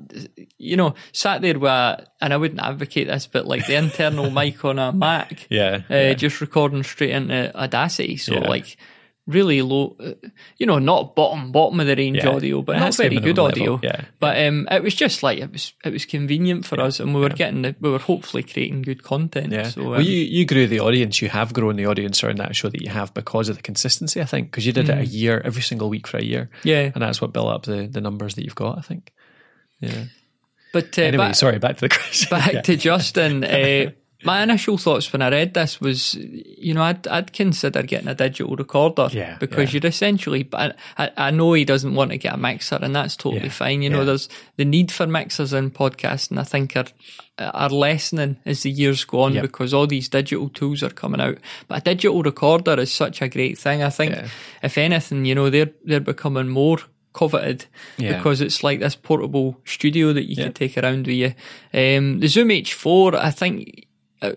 you 0.59 0.77
know, 0.77 0.95
sat 1.13 1.43
there 1.43 1.59
with, 1.59 1.71
a, 1.71 2.07
and 2.21 2.33
I 2.33 2.37
wouldn't 2.37 2.61
advocate 2.61 3.07
this, 3.07 3.27
but 3.27 3.47
like 3.47 3.67
the 3.67 3.77
internal 3.77 4.31
mic 4.39 4.65
on 4.65 4.79
a 4.79 4.93
Mac, 4.93 5.47
Yeah, 5.51 5.83
uh, 5.91 5.95
yeah. 5.95 6.15
just 6.15 6.41
recording 6.41 6.83
straight 6.83 7.11
into 7.11 7.57
Audacity. 7.57 8.17
So 8.17 8.35
Yeah. 8.35 8.49
like. 8.49 8.77
Really 9.29 9.61
low, 9.61 9.95
uh, 10.01 10.15
you 10.57 10.65
know, 10.65 10.79
not 10.79 11.15
bottom 11.15 11.53
bottom 11.53 11.79
of 11.81 11.87
the 11.87 11.95
range 11.95 12.17
Yeah. 12.17 12.31
audio, 12.31 12.63
but 12.63 12.77
It 12.77 12.79
not 12.79 12.87
has 12.87 12.97
to 12.97 13.03
be 13.11 13.17
very 13.19 13.21
good 13.27 13.39
audio. 13.39 13.75
level, 13.75 13.81
yeah. 13.83 14.01
But 14.19 14.39
um, 14.47 14.67
it 14.71 14.83
was 14.83 14.95
just 14.95 15.23
like 15.23 15.39
it 15.39 15.53
was 15.53 15.75
it 15.85 15.93
was 15.93 16.07
convenient 16.07 16.65
for 16.65 16.81
us, 16.81 16.99
and 16.99 17.15
we 17.15 17.21
were 17.21 17.29
getting 17.29 17.61
the, 17.61 17.77
we 17.79 17.91
were 17.91 17.99
hopefully 17.99 18.43
creating 18.43 18.81
good 18.81 19.03
content. 19.03 19.53
Yeah. 19.53 19.69
So 19.69 19.83
um, 19.83 19.89
well, 19.91 20.01
you, 20.01 20.17
you 20.25 20.47
grew 20.47 20.67
the 20.67 20.81
audience. 20.81 21.21
You 21.21 21.29
have 21.29 21.53
grown 21.53 21.77
the 21.77 21.85
audience 21.85 22.25
around 22.25 22.39
that 22.39 22.57
show 22.57 22.71
that 22.71 22.81
you 22.83 22.89
have 22.89 23.13
because 23.13 23.51
of 23.51 23.57
the 23.57 23.63
consistency, 23.63 24.23
I 24.23 24.25
think, 24.25 24.51
because 24.51 24.65
you 24.65 24.73
did 24.73 24.89
it 24.89 24.97
a 24.99 25.05
year, 25.05 25.43
every 25.45 25.61
single 25.63 25.91
week 25.91 26.07
for 26.07 26.17
a 26.17 26.25
year. 26.25 26.49
Mm. 26.63 26.65
yeah, 26.65 26.91
And 26.95 27.03
that's 27.03 27.21
what 27.21 27.35
built 27.35 27.49
up 27.49 27.65
the, 27.65 27.87
the 27.87 28.01
numbers 28.01 28.35
that 28.37 28.45
you've 28.45 28.55
got, 28.55 28.79
I 28.79 28.81
think. 28.81 29.13
Yeah. 29.81 30.05
but 30.73 30.99
uh, 30.99 31.03
Anyway, 31.03 31.27
back, 31.27 31.35
sorry, 31.35 31.59
back 31.59 31.77
to 31.77 31.81
the 31.83 31.89
question. 31.95 32.31
back 32.31 32.53
Yeah. 32.55 32.61
to 32.63 32.77
Justin. 32.77 33.45
Uh, 33.45 33.91
my 34.25 34.43
initial 34.43 34.79
thoughts 34.79 35.13
when 35.13 35.23
I 35.23 35.29
read 35.31 35.55
this 35.55 35.81
was, 35.81 36.15
you 36.15 36.75
know, 36.75 36.83
I'd, 36.83 37.07
I'd 37.07 37.33
consider 37.33 37.83
getting 37.83 38.09
a 38.09 38.15
digital 38.15 38.57
recorder 38.57 39.09
Yeah, 39.13 39.37
because 39.39 39.73
yeah. 39.73 39.81
you're 39.81 39.89
essentially. 39.89 40.43
But 40.43 40.77
I, 40.97 41.11
I 41.17 41.31
know 41.31 41.53
he 41.53 41.65
doesn't 41.65 41.95
want 41.95 42.11
to 42.11 42.19
get 42.19 42.35
a 42.35 42.37
mixer, 42.37 42.79
and 42.83 42.97
that's 42.97 43.15
totally 43.17 43.45
Yeah, 43.45 43.49
fine. 43.51 43.83
You 43.83 43.91
know, 43.91 44.05
there's 44.05 44.29
the 44.57 44.65
need 44.65 44.91
for 44.91 45.07
mixers 45.07 45.53
in 45.53 45.71
podcasting. 45.71 46.39
I 46.39 46.45
think 46.45 46.77
are 46.77 46.87
are 47.39 47.71
lessening 47.71 48.37
as 48.45 48.65
the 48.65 48.71
years 48.71 49.05
go 49.05 49.21
on 49.21 49.35
Yep. 49.35 49.43
because 49.43 49.73
all 49.73 49.87
these 49.87 50.09
digital 50.09 50.49
tools 50.49 50.83
are 50.83 50.91
coming 50.91 51.21
out. 51.21 51.39
But 51.69 51.79
a 51.79 51.95
digital 51.95 52.23
recorder 52.23 52.81
is 52.81 52.93
such 52.93 53.23
a 53.23 53.29
great 53.29 53.57
thing. 53.59 53.83
I 53.85 53.91
think 53.91 54.17
if 54.63 54.77
anything, 54.77 55.25
you 55.25 55.37
know, 55.37 55.49
they're 55.49 55.71
they're 55.85 56.01
becoming 56.01 56.49
more 56.49 56.79
coveted 57.13 57.67
Yeah. 57.97 58.17
because 58.17 58.41
it's 58.41 58.63
like 58.65 58.81
this 58.81 58.95
portable 58.97 59.61
studio 59.65 60.13
that 60.13 60.25
you 60.29 60.35
Yeah. 60.37 60.45
can 60.45 60.53
take 60.53 60.77
around 60.79 61.07
with 61.07 61.17
you. 61.17 61.35
Um, 61.73 62.21
the 62.21 62.27
Zoom 62.29 62.49
H4, 62.51 63.15
I 63.15 63.31
think, 63.31 63.87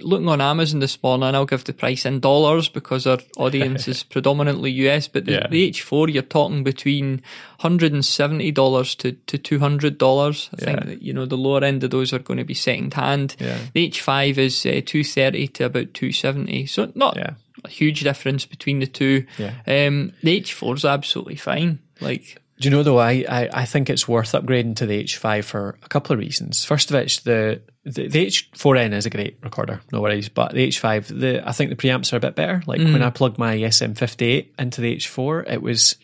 looking 0.01 0.27
on 0.29 0.41
Amazon 0.41 0.79
this 0.79 1.01
morning, 1.01 1.33
I'll 1.35 1.45
give 1.45 1.63
the 1.63 1.73
price 1.73 2.05
in 2.05 2.19
dollars 2.19 2.69
because 2.69 3.07
our 3.07 3.17
audience 3.37 3.87
is 3.87 4.03
predominantly 4.15 4.71
US, 4.87 5.07
but 5.07 5.25
the, 5.25 5.31
Yeah. 5.33 5.47
the 5.47 5.69
H4, 5.71 6.13
you're 6.13 6.23
talking 6.23 6.63
between 6.63 7.21
$170 7.59 8.97
to, 8.97 9.11
to 9.11 9.37
$200. 9.59 10.49
I 10.53 10.55
think 10.65 10.85
that, 10.85 11.01
you 11.01 11.13
know, 11.13 11.25
the 11.25 11.37
lower 11.37 11.63
end 11.63 11.83
of 11.83 11.91
those 11.91 12.13
are 12.13 12.19
going 12.19 12.37
to 12.37 12.43
be 12.43 12.53
second 12.53 12.93
hand. 12.93 13.35
Yeah. 13.39 13.57
The 13.73 13.89
H5 13.89 14.37
is 14.37 14.65
uh, 14.65 14.81
230 14.85 15.47
to 15.49 15.65
about 15.65 15.93
270. 15.93 16.65
So 16.67 16.91
not 16.95 17.17
Yeah. 17.17 17.31
a 17.63 17.69
huge 17.69 18.01
difference 18.01 18.45
between 18.45 18.79
the 18.79 18.87
two. 18.87 19.25
Yeah. 19.37 19.53
Um, 19.67 20.13
the 20.23 20.39
H4 20.41 20.77
is 20.77 20.85
absolutely 20.85 21.35
fine. 21.35 21.79
Like, 21.99 22.40
Do 22.61 22.69
you 22.69 22.75
know 22.75 22.83
though? 22.83 22.99
I, 22.99 23.25
I, 23.27 23.49
I 23.51 23.65
think 23.65 23.89
it's 23.89 24.07
worth 24.07 24.33
upgrading 24.33 24.75
to 24.77 24.85
the 24.85 25.03
H5 25.03 25.43
for 25.43 25.79
a 25.83 25.89
couple 25.89 26.13
of 26.13 26.19
reasons. 26.19 26.63
First 26.63 26.91
of 26.91 26.95
which, 26.95 27.23
the 27.23 27.59
the, 27.83 28.07
the 28.07 28.27
H4n 28.27 28.93
is 28.93 29.07
a 29.07 29.09
great 29.09 29.39
recorder, 29.41 29.81
no 29.91 29.99
worries. 29.99 30.29
But 30.29 30.53
the 30.53 30.67
H5, 30.67 31.19
the 31.19 31.47
I 31.47 31.53
think 31.53 31.71
the 31.71 31.75
preamps 31.75 32.13
are 32.13 32.17
a 32.17 32.19
bit 32.19 32.35
better. 32.35 32.61
Like 32.67 32.77
when 32.77 32.93
mm. 32.93 33.01
I 33.01 33.09
plugged 33.09 33.39
my 33.39 33.57
SM58 33.57 34.49
into 34.59 34.79
the 34.79 34.95
H4, 34.95 35.51
it 35.51 35.63
was 35.63 35.95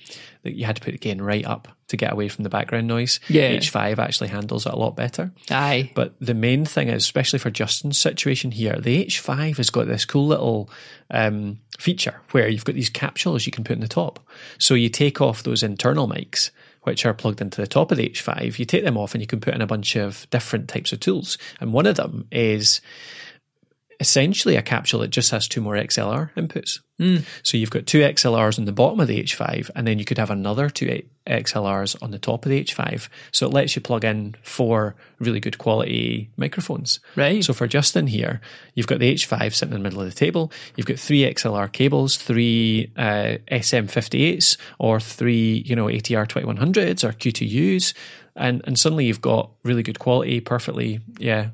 you 0.55 0.65
had 0.65 0.75
to 0.75 0.81
put 0.81 0.91
the 0.91 0.97
gain 0.97 1.21
right 1.21 1.45
up 1.45 1.67
to 1.87 1.97
get 1.97 2.11
away 2.11 2.27
from 2.27 2.43
the 2.43 2.49
background 2.49 2.87
noise. 2.87 3.19
Yeah. 3.29 3.51
H5 3.51 3.97
actually 3.97 4.27
handles 4.27 4.65
it 4.65 4.73
a 4.73 4.77
lot 4.77 4.95
better. 4.95 5.31
aye. 5.49 5.91
But 5.95 6.15
the 6.19 6.33
main 6.33 6.65
thing 6.65 6.89
is, 6.89 7.03
especially 7.03 7.39
for 7.39 7.49
Justin's 7.49 7.97
situation 7.97 8.51
here, 8.51 8.77
the 8.79 9.05
H5 9.05 9.57
has 9.57 9.69
got 9.69 9.87
this 9.87 10.05
cool 10.05 10.27
little 10.27 10.69
um, 11.09 11.59
feature 11.79 12.21
where 12.31 12.47
you've 12.49 12.65
got 12.65 12.75
these 12.75 12.89
capsules 12.89 13.45
you 13.45 13.51
can 13.51 13.63
put 13.63 13.75
in 13.75 13.81
the 13.81 13.87
top. 13.87 14.19
So 14.57 14.73
you 14.73 14.89
take 14.89 15.21
off 15.21 15.43
those 15.43 15.63
internal 15.63 16.07
mics, 16.07 16.51
which 16.83 17.05
are 17.05 17.13
plugged 17.13 17.41
into 17.41 17.61
the 17.61 17.67
top 17.67 17.91
of 17.91 17.97
the 17.97 18.09
H5, 18.09 18.59
you 18.59 18.65
take 18.65 18.83
them 18.83 18.97
off 18.97 19.13
and 19.13 19.21
you 19.21 19.27
can 19.27 19.41
put 19.41 19.53
in 19.53 19.61
a 19.61 19.67
bunch 19.67 19.95
of 19.95 20.25
different 20.29 20.69
types 20.69 20.93
of 20.93 20.99
tools. 20.99 21.37
And 21.59 21.73
one 21.73 21.85
of 21.85 21.95
them 21.95 22.27
is 22.31 22.81
essentially 23.99 24.55
a 24.55 24.61
capsule 24.61 24.99
that 25.01 25.09
just 25.09 25.31
has 25.31 25.47
two 25.47 25.61
more 25.61 25.75
XLR 25.75 26.31
inputs. 26.35 26.79
So 27.43 27.57
you've 27.57 27.69
got 27.69 27.85
two 27.85 28.01
XLRs 28.01 28.57
on 28.57 28.65
the 28.65 28.71
bottom 28.71 28.99
of 28.99 29.07
the 29.07 29.21
H5, 29.21 29.69
and 29.75 29.87
then 29.87 29.99
you 29.99 30.05
could 30.05 30.17
have 30.17 30.31
another 30.31 30.69
two 30.69 31.03
XLRs 31.27 32.01
on 32.01 32.11
the 32.11 32.17
top 32.17 32.45
of 32.45 32.49
the 32.49 32.63
H5. 32.63 33.07
So 33.31 33.45
it 33.45 33.53
lets 33.53 33.75
you 33.75 33.81
plug 33.81 34.03
in 34.03 34.35
four 34.41 34.95
really 35.19 35.39
good 35.39 35.59
quality 35.59 36.31
microphones. 36.37 36.99
Right. 37.15 37.43
So 37.43 37.53
for 37.53 37.67
Justin 37.67 38.07
here, 38.07 38.41
you've 38.73 38.87
got 38.87 38.99
the 38.99 39.13
H5 39.13 39.53
sitting 39.53 39.75
in 39.75 39.79
the 39.79 39.83
middle 39.83 40.01
of 40.01 40.09
the 40.09 40.15
table. 40.15 40.51
You've 40.75 40.87
got 40.87 40.97
three 40.97 41.21
XLR 41.21 41.71
cables, 41.71 42.17
three 42.17 42.91
uh, 42.97 43.37
SM58s, 43.51 44.57
or 44.79 44.99
three, 44.99 45.63
you 45.65 45.75
know, 45.75 45.85
ATR 45.85 46.27
2100s 46.27 47.03
or 47.03 47.13
Q2Us. 47.13 47.93
And, 48.37 48.61
and 48.65 48.77
suddenly 48.77 49.05
you've 49.05 49.21
got 49.21 49.51
really 49.63 49.83
good 49.83 49.99
quality, 49.99 50.39
perfectly, 50.39 50.99
yeah. 51.17 51.49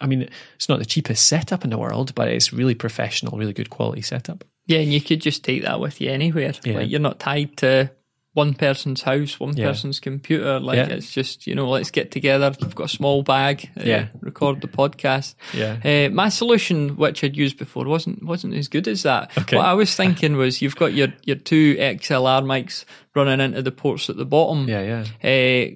I 0.00 0.06
mean, 0.06 0.28
it's 0.56 0.68
not 0.68 0.78
the 0.78 0.84
cheapest 0.84 1.26
setup 1.26 1.64
in 1.64 1.70
the 1.70 1.78
world, 1.78 2.14
but 2.14 2.28
it's 2.28 2.52
really 2.52 2.74
professional, 2.74 3.38
really 3.38 3.52
good 3.52 3.70
quality 3.70 4.02
setup. 4.02 4.44
Yeah, 4.66 4.78
and 4.78 4.92
you 4.92 5.00
could 5.00 5.20
just 5.20 5.44
take 5.44 5.62
that 5.62 5.80
with 5.80 6.00
you 6.00 6.10
anywhere. 6.10 6.54
Yeah. 6.64 6.76
Like 6.78 6.90
you're 6.90 7.00
not 7.00 7.18
tied 7.20 7.56
to 7.58 7.90
one 8.32 8.54
person's 8.54 9.02
house, 9.02 9.38
one 9.38 9.56
Yeah. 9.56 9.68
person's 9.68 10.00
computer. 10.00 10.58
Like 10.58 10.76
Yeah. 10.78 10.88
it's 10.88 11.12
just 11.12 11.46
you 11.46 11.54
know, 11.54 11.68
let's 11.68 11.90
get 11.92 12.10
together. 12.10 12.52
You've 12.60 12.74
got 12.74 12.86
a 12.86 12.96
small 12.96 13.22
bag. 13.22 13.70
Uh, 13.78 13.82
Yeah. 13.84 14.06
record 14.20 14.60
the 14.60 14.66
podcast. 14.66 15.34
Yeah. 15.52 15.76
Uh, 15.84 16.12
my 16.12 16.30
solution, 16.30 16.96
which 16.96 17.22
I'd 17.22 17.36
used 17.36 17.58
before, 17.58 17.84
wasn't 17.84 18.24
wasn't 18.24 18.54
as 18.54 18.66
good 18.68 18.88
as 18.88 19.02
that. 19.04 19.30
Okay. 19.38 19.56
What 19.56 19.66
I 19.66 19.74
was 19.74 19.94
thinking 19.94 20.36
was, 20.36 20.60
you've 20.62 20.74
got 20.76 20.94
your 20.94 21.08
your 21.24 21.36
two 21.36 21.76
XLR 21.78 22.42
mics 22.42 22.84
running 23.14 23.40
into 23.40 23.62
the 23.62 23.70
ports 23.70 24.10
at 24.10 24.16
the 24.16 24.24
bottom. 24.26 24.66
Yeah, 24.68 25.04
yeah. 25.22 25.70
Uh, 25.70 25.74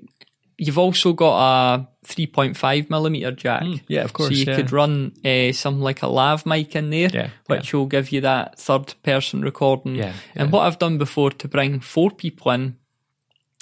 you've 0.58 0.78
also 0.78 1.12
got 1.12 1.38
a 1.78 1.88
3.5 2.06 2.90
millimeter 2.90 3.30
jack. 3.32 3.62
yeah, 3.86 4.02
of 4.02 4.12
course, 4.12 4.30
So 4.30 4.34
you 4.34 4.44
yeah. 4.46 4.56
could 4.56 4.72
run 4.72 5.12
uh, 5.24 5.52
something 5.52 5.80
like 5.82 6.02
a 6.02 6.08
lav 6.08 6.44
mic 6.46 6.74
in 6.74 6.90
there, 6.90 7.08
Yeah, 7.12 7.30
which 7.46 7.72
will 7.72 7.86
give 7.86 8.10
you 8.12 8.20
that 8.22 8.58
third 8.58 8.94
person 9.02 9.42
recording. 9.42 9.94
Yeah, 9.94 10.12
And 10.34 10.50
what 10.52 10.66
I've 10.66 10.78
done 10.78 10.98
before 10.98 11.30
to 11.30 11.48
bring 11.48 11.80
four 11.80 12.10
people 12.10 12.50
in, 12.52 12.76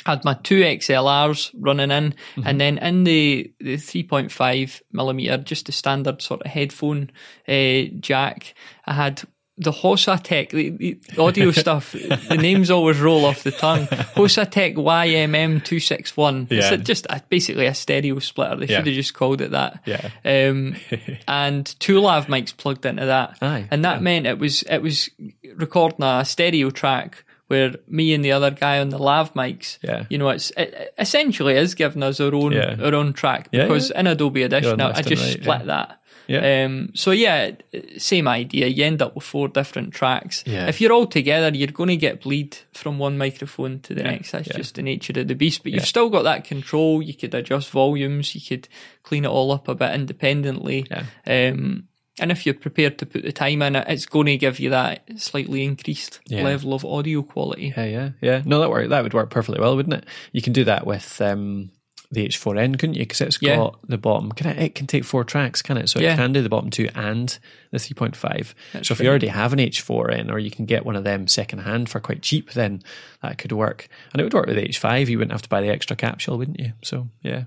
I 0.07 0.11
had 0.11 0.25
my 0.25 0.35
two 0.35 0.61
XLRs 0.63 1.51
running 1.59 1.91
in, 1.91 2.15
Mm-hmm. 2.37 2.47
and 2.47 2.61
then 2.61 2.79
in 2.79 3.05
the, 3.05 3.53
the 3.61 3.77
3.5 3.77 4.81
millimeter, 4.93 5.37
just 5.39 5.67
the 5.67 5.73
standard 5.73 6.23
sort 6.23 6.43
of 6.43 6.51
headphone 6.51 7.11
uh, 7.49 7.83
jack, 8.01 8.55
I 8.87 8.93
had 8.95 9.23
the 9.59 9.73
Hosa 9.73 10.23
Tech, 10.23 10.51
the, 10.51 10.69
the 10.71 10.99
audio 11.19 11.51
stuff, 11.63 11.93
the 11.93 12.39
names 12.41 12.71
always 12.71 12.99
roll 13.01 13.25
off 13.25 13.43
the 13.43 13.51
tongue. 13.53 13.87
Hosa 13.87 14.51
Tech 14.51 14.75
YMM261. 14.75 16.51
Yeah. 16.51 16.75
It's 16.75 16.83
just 16.85 17.07
a, 17.09 17.23
basically 17.29 17.67
a 17.67 17.75
stereo 17.75 18.19
splitter. 18.19 18.57
They 18.57 18.67
Yeah. 18.67 18.79
should 18.79 18.87
have 18.87 18.95
just 18.95 19.15
called 19.15 19.41
it 19.41 19.51
that. 19.53 19.83
Yeah. 19.87 20.11
Um, 20.25 20.77
and 21.29 21.67
two 21.81 22.01
lav 22.01 22.27
mics 22.27 22.57
plugged 22.57 22.85
into 22.87 23.07
that. 23.07 23.39
Aye, 23.41 23.69
and 23.71 23.85
that 23.85 24.03
meant 24.03 24.27
it 24.27 24.39
was 24.39 24.63
it 24.65 24.83
was 24.83 25.09
recording 25.55 26.03
a 26.05 26.25
stereo 26.25 26.71
track 26.71 27.25
where 27.49 27.77
me 27.87 28.13
and 28.13 28.25
the 28.25 28.33
other 28.33 28.51
guy 28.51 28.81
on 28.81 28.89
the 28.89 28.99
lav 28.99 29.33
mics, 29.35 29.79
Yeah. 29.83 30.05
you 30.11 30.19
know, 30.19 30.29
it's 30.31 30.51
it 30.57 30.93
essentially 30.99 31.55
is 31.55 31.75
giving 31.75 32.03
us 32.03 32.21
our 32.21 32.35
own 32.35 32.53
Yeah. 32.53 32.77
our 32.83 32.95
own 32.95 33.13
track 33.13 33.49
Yeah, 33.53 33.63
because 33.67 33.91
in 33.93 34.07
Adobe 34.07 34.45
Audition 34.45 34.81
I, 34.81 34.91
I 34.99 35.03
just 35.03 35.23
right, 35.23 35.33
split 35.43 35.61
yeah. 35.61 35.65
that. 35.67 36.01
Yeah. 36.29 36.65
Um, 36.65 36.91
so 36.95 37.11
yeah, 37.13 37.53
same 37.99 38.27
idea. 38.29 38.67
You 38.67 38.85
end 38.85 39.03
up 39.03 39.15
with 39.15 39.25
four 39.25 39.49
different 39.49 39.95
tracks. 39.95 40.43
Yeah. 40.47 40.67
If 40.67 40.81
you're 40.81 40.93
all 40.93 41.07
together, 41.07 41.57
you're 41.57 41.69
going 41.69 41.89
to 41.89 41.97
get 41.97 42.23
bleed 42.23 42.59
from 42.73 42.99
one 42.99 43.17
microphone 43.19 43.81
to 43.81 43.95
the 43.95 44.03
Yeah, 44.03 44.11
next. 44.11 44.33
That's 44.33 44.49
yeah. 44.49 44.57
just 44.57 44.75
the 44.75 44.83
nature 44.83 45.19
of 45.21 45.29
the 45.29 45.35
beast. 45.35 45.63
But 45.63 45.73
you've 45.73 45.87
still 45.87 46.11
got 46.11 46.23
that 46.23 46.45
control. 46.45 47.01
You 47.03 47.15
could 47.15 47.35
adjust 47.35 47.71
volumes. 47.71 48.35
You 48.35 48.41
could 48.41 48.69
clean 49.03 49.25
it 49.25 49.29
all 49.29 49.53
up 49.53 49.69
a 49.69 49.75
bit 49.75 49.95
independently. 49.95 50.87
Yeah. 50.91 51.05
Um, 51.27 51.89
and 52.19 52.33
if 52.33 52.47
you're 52.47 52.55
prepared 52.55 52.99
to 52.99 53.07
put 53.07 53.23
the 53.25 53.31
time 53.33 53.61
in 53.61 53.77
it, 53.77 53.85
it's 53.89 54.07
going 54.07 54.25
to 54.27 54.39
give 54.39 54.59
you 54.59 54.71
that 54.71 55.05
slightly 55.19 55.65
increased 55.65 56.21
Yeah. 56.27 56.45
level 56.45 56.73
of 56.73 56.83
audio 56.85 57.23
quality. 57.23 57.75
Yeah, 57.77 57.85
yeah, 57.85 58.11
yeah. 58.23 58.43
No, 58.47 58.59
that 58.61 58.71
work 58.71 58.89
that 58.89 59.03
would 59.03 59.13
work 59.13 59.29
perfectly 59.31 59.61
well, 59.61 59.77
wouldn't 59.77 59.95
it? 60.03 60.05
You 60.33 60.41
can 60.41 60.55
do 60.55 60.65
that 60.65 60.87
with 60.87 61.21
um, 61.21 61.71
the 62.11 62.27
H4n, 62.27 62.79
couldn't 62.79 62.95
you? 62.95 63.01
Because 63.03 63.21
it's 63.21 63.39
Yeah. 63.41 63.57
got 63.57 63.79
the 63.89 63.99
bottom. 63.99 64.31
Can 64.33 64.47
it, 64.49 64.59
it 64.59 64.75
can 64.75 64.87
take 64.87 65.05
four 65.05 65.25
tracks, 65.25 65.63
can 65.63 65.77
it? 65.77 65.89
So 65.89 66.01
Yeah. 66.01 66.13
it 66.13 66.17
can 66.17 66.33
do 66.33 66.43
the 66.43 66.49
bottom 66.49 66.71
two 66.71 66.89
and 66.95 67.37
the 67.73 67.79
3.5. 67.79 68.55
That's 68.73 68.89
so 68.89 68.93
if 68.93 69.01
you 69.01 69.09
already 69.09 69.27
have 69.29 69.53
an 69.53 69.59
H4n, 69.59 70.31
or 70.31 70.39
you 70.39 70.51
can 70.51 70.67
get 70.67 70.85
one 70.87 70.97
of 70.97 71.05
them 71.05 71.27
second 71.27 71.61
hand 71.61 71.89
for 71.89 72.01
quite 72.01 72.23
cheap, 72.23 72.53
then 72.53 72.83
that 73.23 73.39
could 73.39 73.53
work. 73.53 73.89
And 74.13 74.21
it 74.21 74.25
would 74.25 74.35
work 74.35 74.47
with 74.47 74.57
the 74.57 74.69
H5. 74.69 75.09
You 75.09 75.19
wouldn't 75.19 75.33
have 75.33 75.43
to 75.43 75.49
buy 75.49 75.61
the 75.61 75.69
extra 75.71 75.97
capsule, 75.97 76.39
wouldn't 76.39 76.61
you? 76.61 76.73
So 76.83 77.09
yeah, 77.23 77.45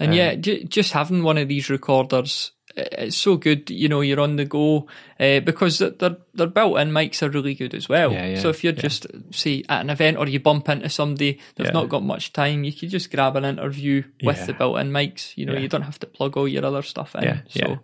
And 0.00 0.10
Um, 0.12 0.16
yeah, 0.16 0.34
j- 0.36 0.64
just 0.64 0.92
having 0.92 1.22
one 1.22 1.36
of 1.38 1.48
these 1.48 1.68
recorders, 1.68 2.52
it's 2.76 3.16
so 3.16 3.36
good. 3.36 3.70
You 3.70 3.88
know, 3.88 4.00
you're 4.00 4.20
on 4.20 4.36
the 4.36 4.44
go 4.44 4.88
uh, 5.20 5.40
because 5.40 5.78
their 5.78 6.16
their 6.34 6.46
their 6.46 6.52
built-in 6.52 6.90
mics 6.90 7.22
are 7.22 7.30
really 7.30 7.54
good 7.54 7.74
as 7.74 7.88
well. 7.88 8.12
Yeah, 8.12 8.26
yeah, 8.26 8.40
so 8.40 8.48
if 8.50 8.62
you're 8.64 8.72
just 8.72 9.06
say 9.30 9.62
at 9.68 9.80
an 9.80 9.90
event 9.90 10.18
or 10.18 10.26
you 10.28 10.40
bump 10.40 10.68
into 10.68 10.88
somebody 10.88 11.38
Yeah. 11.56 11.70
not 11.70 11.88
got 11.88 12.02
much 12.02 12.32
time, 12.32 12.64
you 12.64 12.72
could 12.72 12.90
just 12.90 13.10
grab 13.10 13.36
an 13.36 13.44
interview 13.44 14.02
with 14.22 14.38
Yeah. 14.38 14.46
the 14.46 14.52
built-in 14.54 14.90
mics. 14.90 15.32
You 15.36 15.46
know, 15.46 15.52
Yeah. 15.54 15.60
you 15.60 15.68
don't 15.68 15.82
have 15.82 15.98
to 16.00 16.06
plug 16.06 16.36
all 16.36 16.48
your 16.48 16.64
other 16.64 16.82
stuff 16.82 17.14
in. 17.14 17.22
yeah, 17.24 17.38
so 17.48 17.68
yeah. 17.68 17.76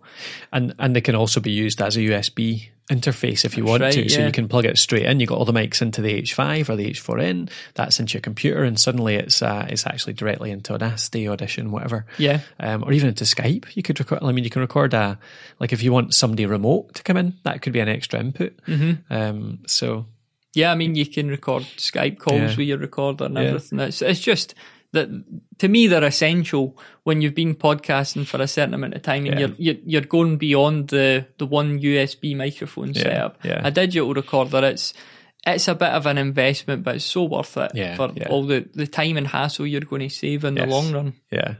And 0.51 0.73
and 0.79 0.95
they 0.95 1.01
can 1.01 1.15
also 1.15 1.39
be 1.39 1.51
used 1.51 1.81
as 1.81 1.97
a 1.97 2.01
USB 2.01 2.69
interface 2.91 3.45
if 3.45 3.55
you 3.55 3.63
That's 3.63 3.69
want 3.69 3.83
right, 3.83 3.93
to. 3.93 4.09
So 4.09 4.25
you 4.25 4.31
can 4.33 4.49
plug 4.49 4.65
it 4.65 4.77
straight 4.77 5.05
in. 5.05 5.21
You 5.21 5.25
got 5.27 5.37
all 5.37 5.45
the 5.45 5.53
mics 5.53 5.81
into 5.81 6.01
the 6.01 6.13
H5 6.21 6.67
or 6.69 6.75
the 6.75 6.89
H4n. 6.89 7.49
That's 7.75 7.99
into 8.01 8.15
your 8.15 8.21
computer, 8.21 8.63
and 8.63 8.77
suddenly 8.77 9.15
it's 9.15 9.41
uh, 9.41 9.65
it's 9.69 9.85
actually 9.87 10.13
directly 10.13 10.51
into 10.51 10.73
Audacity, 10.73 11.25
Audition, 11.29 11.71
whatever. 11.71 12.05
yeah, 12.17 12.41
Um, 12.59 12.83
or 12.83 12.91
even 12.91 13.07
into 13.09 13.23
Skype. 13.23 13.65
You 13.75 13.83
could 13.83 13.97
record. 13.99 14.19
I 14.23 14.31
mean, 14.33 14.43
you 14.43 14.49
can 14.49 14.61
record 14.61 14.93
a 14.93 15.17
like 15.59 15.71
if 15.71 15.81
you 15.83 15.93
want 15.93 16.13
somebody 16.13 16.45
remote 16.45 16.93
to 16.95 17.03
come 17.03 17.15
in, 17.15 17.35
that 17.43 17.61
could 17.61 17.71
be 17.71 17.79
an 17.79 17.87
extra 17.87 18.19
input. 18.19 18.40
Mm-hmm. 18.49 19.13
Um, 19.13 19.59
so 19.67 20.05
yeah. 20.53 20.71
I 20.71 20.75
mean, 20.75 20.95
you 20.95 21.05
can 21.05 21.29
record 21.29 21.63
Skype 21.77 22.19
calls 22.19 22.39
Yeah. 22.41 22.47
with 22.57 22.67
your 22.67 22.77
recorder 22.77 23.25
and 23.25 23.35
Yeah. 23.35 23.41
everything. 23.43 23.79
It's 23.79 24.01
it's 24.01 24.19
just. 24.19 24.55
That 24.93 25.07
to 25.59 25.69
me, 25.69 25.87
they're 25.87 26.03
essential 26.03 26.77
when 27.03 27.21
you've 27.21 27.33
been 27.33 27.55
podcasting 27.55 28.25
for 28.27 28.41
a 28.41 28.45
certain 28.47 28.73
amount 28.73 28.93
of 28.93 29.01
time, 29.01 29.25
and 29.25 29.39
Yeah. 29.39 29.47
you're, 29.47 29.55
you're 29.57 29.81
you're 29.85 30.01
going 30.01 30.35
beyond 30.37 30.89
the 30.89 31.27
the 31.37 31.45
one 31.45 31.79
USB 31.79 32.35
microphone 32.35 32.89
Yeah, 32.93 33.01
setup. 33.03 33.37
yeah. 33.45 33.61
A 33.63 33.71
digital 33.71 34.13
recorder, 34.13 34.65
it's 34.65 34.93
it's 35.47 35.69
a 35.69 35.75
bit 35.75 35.91
of 35.91 36.05
an 36.07 36.17
investment, 36.17 36.83
but 36.83 36.95
it's 36.97 37.05
so 37.05 37.23
worth 37.23 37.55
it 37.55 37.71
Yeah, 37.73 37.95
for 37.95 38.11
all 38.29 38.43
the, 38.45 38.67
the 38.73 38.85
time 38.85 39.15
and 39.15 39.27
hassle 39.27 39.65
you're 39.65 39.79
going 39.79 40.09
to 40.09 40.13
save 40.13 40.43
in 40.43 40.57
Yes. 40.57 40.65
the 40.65 40.69
long 40.75 40.91
run. 40.91 41.13
yeah. 41.31 41.53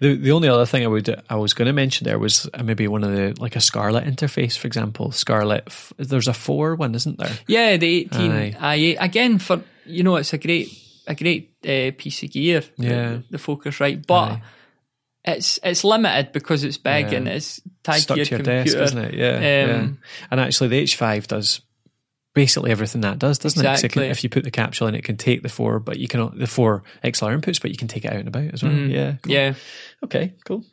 The 0.00 0.14
the 0.16 0.32
only 0.32 0.48
other 0.48 0.66
thing 0.66 0.84
I 0.84 0.88
would 0.88 1.08
I 1.28 1.36
was 1.36 1.54
going 1.54 1.66
to 1.66 1.72
mention 1.72 2.04
there 2.04 2.18
was 2.18 2.48
uh, 2.54 2.62
maybe 2.62 2.86
one 2.88 3.04
of 3.04 3.12
the 3.12 3.34
like 3.42 3.56
a 3.56 3.60
Scarlett 3.60 4.04
interface, 4.04 4.56
for 4.58 4.66
example. 4.66 5.12
Scarlett, 5.12 5.64
f- 5.66 5.92
there's 5.96 6.28
a 6.28 6.34
four 6.34 6.74
one, 6.76 6.94
isn't 6.94 7.18
there? 7.18 7.32
Yeah, 7.46 7.76
the 7.76 8.00
18 8.00 8.30
Aye. 8.32 8.52
i8 8.60 8.96
again 9.00 9.38
for 9.38 9.62
you 9.86 10.02
know 10.02 10.16
it's 10.16 10.32
a 10.32 10.38
great 10.38 10.68
a 11.06 11.14
great 11.14 11.50
uh, 11.64 11.90
piece 11.96 12.22
of 12.22 12.30
gear. 12.30 12.60
the- 12.60 12.86
Yeah. 12.86 13.18
the, 13.30 13.38
Focusrite, 13.38 14.06
but 14.06 14.32
Aye. 14.32 14.42
it's 15.24 15.58
it's 15.62 15.82
limited 15.84 16.32
because 16.32 16.62
it's 16.64 16.78
big 16.78 17.10
Yeah. 17.10 17.18
and 17.18 17.28
it's 17.28 17.60
tied 17.82 18.02
Stuck 18.02 18.14
to 18.16 18.18
your 18.20 18.24
to 18.26 18.30
your 18.30 18.38
computer. 18.38 18.78
desk, 18.78 18.92
isn't 18.94 19.04
it? 19.06 19.14
Yeah, 19.14 19.40
yeah. 19.40 19.74
Um, 19.82 19.98
And 20.30 20.40
actually, 20.40 20.68
the 20.68 20.82
H5 20.84 21.26
does 21.26 21.60
basically 22.34 22.70
everything 22.70 23.00
that 23.02 23.18
does, 23.18 23.38
doesn't 23.38 23.60
it? 23.60 23.68
'Cause 23.68 23.84
it? 23.84 23.92
can- 23.92 24.02
Exactly. 24.02 24.10
if 24.10 24.24
you 24.24 24.30
put 24.30 24.44
the 24.44 24.50
capsule 24.50 24.86
in, 24.88 24.94
it 24.94 25.04
can 25.04 25.16
take 25.16 25.42
the 25.42 25.48
four, 25.48 25.80
but 25.80 25.98
you 25.98 26.08
can 26.08 26.30
the 26.38 26.46
four 26.46 26.82
XLR 27.02 27.36
inputs, 27.38 27.60
but 27.60 27.70
you 27.70 27.76
can 27.76 27.88
take 27.88 28.04
it 28.04 28.08
out 28.12 28.18
and 28.18 28.28
about 28.28 28.44
as 28.54 28.62
well. 28.62 28.72
Mm. 28.72 28.90
Yeah, 28.92 29.14
cool. 29.22 29.32
Yeah. 29.32 29.54
Okay, 30.04 30.32
cool. 30.44 30.64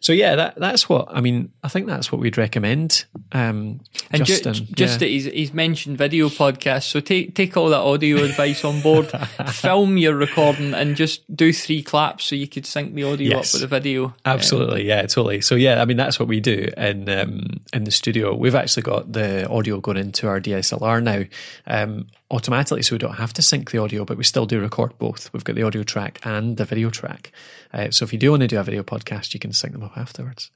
So 0.00 0.12
yeah, 0.12 0.36
that 0.36 0.54
that's 0.56 0.88
what 0.88 1.08
I 1.10 1.20
mean. 1.20 1.52
I 1.64 1.68
think 1.68 1.86
that's 1.88 2.12
what 2.12 2.20
we'd 2.20 2.38
recommend. 2.38 3.04
Um, 3.32 3.80
And 4.12 4.24
ju- 4.24 4.38
just 4.40 4.62
yeah. 4.78 4.86
that 4.98 5.06
he's, 5.06 5.24
he's 5.24 5.52
mentioned 5.52 5.98
video 5.98 6.28
podcasts, 6.28 6.84
so 6.90 7.00
take 7.00 7.34
take 7.34 7.56
all 7.56 7.68
that 7.70 7.80
audio 7.80 8.22
advice 8.22 8.64
on 8.64 8.80
board, 8.80 9.10
film 9.50 9.96
your 9.98 10.14
recording, 10.14 10.72
and 10.74 10.94
just 10.94 11.22
do 11.34 11.52
three 11.52 11.82
claps 11.82 12.26
so 12.26 12.36
you 12.36 12.46
could 12.46 12.64
sync 12.66 12.94
the 12.94 13.02
audio 13.04 13.30
Yes. 13.38 13.54
up 13.54 13.60
with 13.60 13.68
the 13.68 13.80
video. 13.80 14.14
Absolutely, 14.24 14.86
yeah, 14.86 15.02
totally. 15.02 15.40
So 15.40 15.56
yeah, 15.56 15.82
I 15.82 15.84
mean 15.84 15.96
that's 15.96 16.20
what 16.20 16.28
we 16.28 16.38
do 16.40 16.68
in 16.76 17.08
um, 17.08 17.60
in 17.72 17.84
the 17.84 17.90
studio. 17.90 18.36
We've 18.36 18.54
actually 18.54 18.84
got 18.84 19.12
the 19.12 19.48
audio 19.48 19.80
going 19.80 19.96
into 19.98 20.28
our 20.28 20.40
DSLR 20.40 21.02
now 21.02 21.24
um, 21.66 22.06
automatically, 22.30 22.82
so 22.82 22.94
we 22.94 22.98
don't 22.98 23.14
have 23.14 23.32
to 23.34 23.42
sync 23.42 23.70
the 23.70 23.78
audio, 23.78 24.04
but 24.04 24.16
we 24.16 24.24
still 24.24 24.46
do 24.46 24.60
record 24.60 24.98
both. 24.98 25.32
We've 25.32 25.44
got 25.44 25.54
the 25.54 25.62
audio 25.62 25.82
track 25.82 26.20
and 26.24 26.56
the 26.56 26.64
video 26.64 26.90
track. 26.90 27.32
Uh, 27.72 27.90
so 27.90 28.04
if 28.04 28.12
you 28.12 28.18
do 28.18 28.30
want 28.30 28.40
to 28.40 28.48
do 28.48 28.58
a 28.58 28.64
video 28.64 28.82
podcast, 28.82 29.32
you 29.32 29.40
can 29.40 29.52
sync 29.52 29.72
them 29.72 29.84
up 29.84 29.96
afterwards. 29.96 30.50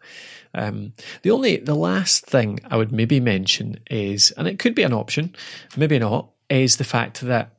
Um, 0.52 0.92
the 1.22 1.30
only 1.30 1.58
the 1.58 1.76
last 1.76 2.26
thing 2.26 2.60
I 2.68 2.76
would 2.76 2.90
maybe 2.90 3.20
mention 3.20 3.78
is, 3.90 4.32
and 4.32 4.48
it 4.48 4.58
could 4.58 4.74
be 4.74 4.82
an 4.82 4.92
option, 4.92 5.34
maybe 5.76 5.98
not, 5.98 6.30
is 6.48 6.76
the 6.76 6.84
fact 6.84 7.20
that 7.20 7.52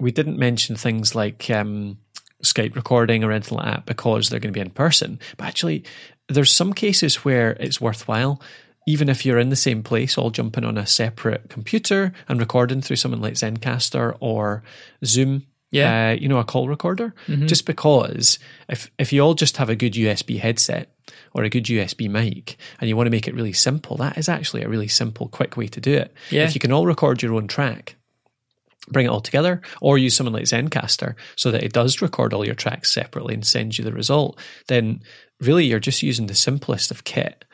we 0.00 0.10
didn't 0.10 0.38
mention 0.38 0.74
things 0.74 1.14
like 1.14 1.48
um, 1.50 1.98
Skype 2.42 2.74
recording 2.74 3.22
or 3.22 3.30
anything 3.30 3.58
like 3.58 3.66
that 3.66 3.86
because 3.86 4.28
they're 4.28 4.40
going 4.40 4.52
to 4.52 4.56
be 4.56 4.60
in 4.60 4.70
person. 4.70 5.20
But 5.36 5.46
actually, 5.46 5.84
there's 6.28 6.52
some 6.52 6.72
cases 6.72 7.24
where 7.24 7.52
it's 7.60 7.80
worthwhile, 7.80 8.40
even 8.86 9.08
if 9.08 9.24
you're 9.24 9.38
in 9.38 9.50
the 9.50 9.56
same 9.56 9.82
place, 9.82 10.18
all 10.18 10.30
jumping 10.30 10.64
on 10.64 10.76
a 10.76 10.86
separate 10.86 11.48
computer 11.48 12.12
and 12.28 12.40
recording 12.40 12.80
through 12.80 12.96
something 12.96 13.20
like 13.20 13.34
Zencastr 13.34 14.16
or 14.20 14.62
Zoom. 15.04 15.46
Yeah. 15.70 16.10
Uh, 16.10 16.12
you 16.20 16.28
know, 16.28 16.38
a 16.38 16.44
call 16.44 16.68
recorder. 16.68 17.14
Just 17.46 17.64
because 17.64 18.38
if 18.68 18.90
if 18.98 19.10
you 19.10 19.22
all 19.22 19.32
just 19.32 19.56
have 19.56 19.70
a 19.70 19.76
good 19.76 19.94
USB 19.94 20.38
headset 20.38 20.94
or 21.32 21.44
a 21.44 21.48
good 21.48 21.64
USB 21.64 22.10
mic 22.10 22.58
and 22.78 22.90
you 22.90 22.96
want 22.96 23.06
to 23.06 23.10
make 23.10 23.26
it 23.26 23.34
really 23.34 23.54
simple, 23.54 23.96
that 23.96 24.18
is 24.18 24.28
actually 24.28 24.62
a 24.62 24.68
really 24.68 24.88
simple, 24.88 25.28
quick 25.28 25.56
way 25.56 25.68
to 25.68 25.80
do 25.80 25.94
it. 25.94 26.12
Yeah. 26.30 26.44
If 26.44 26.54
you 26.54 26.60
can 26.60 26.72
all 26.72 26.84
record 26.84 27.22
your 27.22 27.34
own 27.34 27.46
track, 27.46 27.96
bring 28.88 29.06
it 29.06 29.08
all 29.08 29.22
together, 29.22 29.62
or 29.80 29.96
use 29.96 30.14
someone 30.14 30.34
like 30.34 30.44
Zencastr 30.44 31.14
so 31.36 31.50
that 31.50 31.62
it 31.62 31.72
does 31.72 32.02
record 32.02 32.34
all 32.34 32.44
your 32.44 32.54
tracks 32.54 32.92
separately 32.92 33.32
and 33.32 33.46
sends 33.46 33.78
you 33.78 33.84
the 33.84 33.92
result, 33.92 34.38
then 34.68 35.00
really 35.40 35.64
you're 35.64 35.80
just 35.80 36.02
using 36.02 36.26
the 36.26 36.34
simplest 36.34 36.90
of 36.90 37.04
kit 37.04 37.46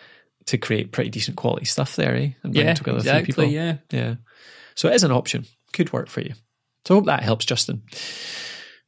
to 0.48 0.58
create 0.58 0.92
pretty 0.92 1.10
decent 1.10 1.36
quality 1.36 1.64
stuff 1.64 1.96
there, 1.96 2.14
eh? 2.14 2.30
And 2.42 2.52
bring 2.52 2.66
Yeah, 2.66 2.74
together 2.74 2.98
exactly, 2.98 3.32
three 3.32 3.44
people. 3.44 3.52
yeah. 3.52 3.76
Yeah. 3.90 4.14
So 4.74 4.88
it 4.88 4.94
is 4.94 5.04
an 5.04 5.12
option. 5.12 5.44
Could 5.72 5.92
work 5.92 6.08
for 6.08 6.20
you. 6.20 6.34
So 6.86 6.94
I 6.94 6.98
hope 6.98 7.06
that 7.06 7.22
helps, 7.22 7.44
Justin. 7.44 7.82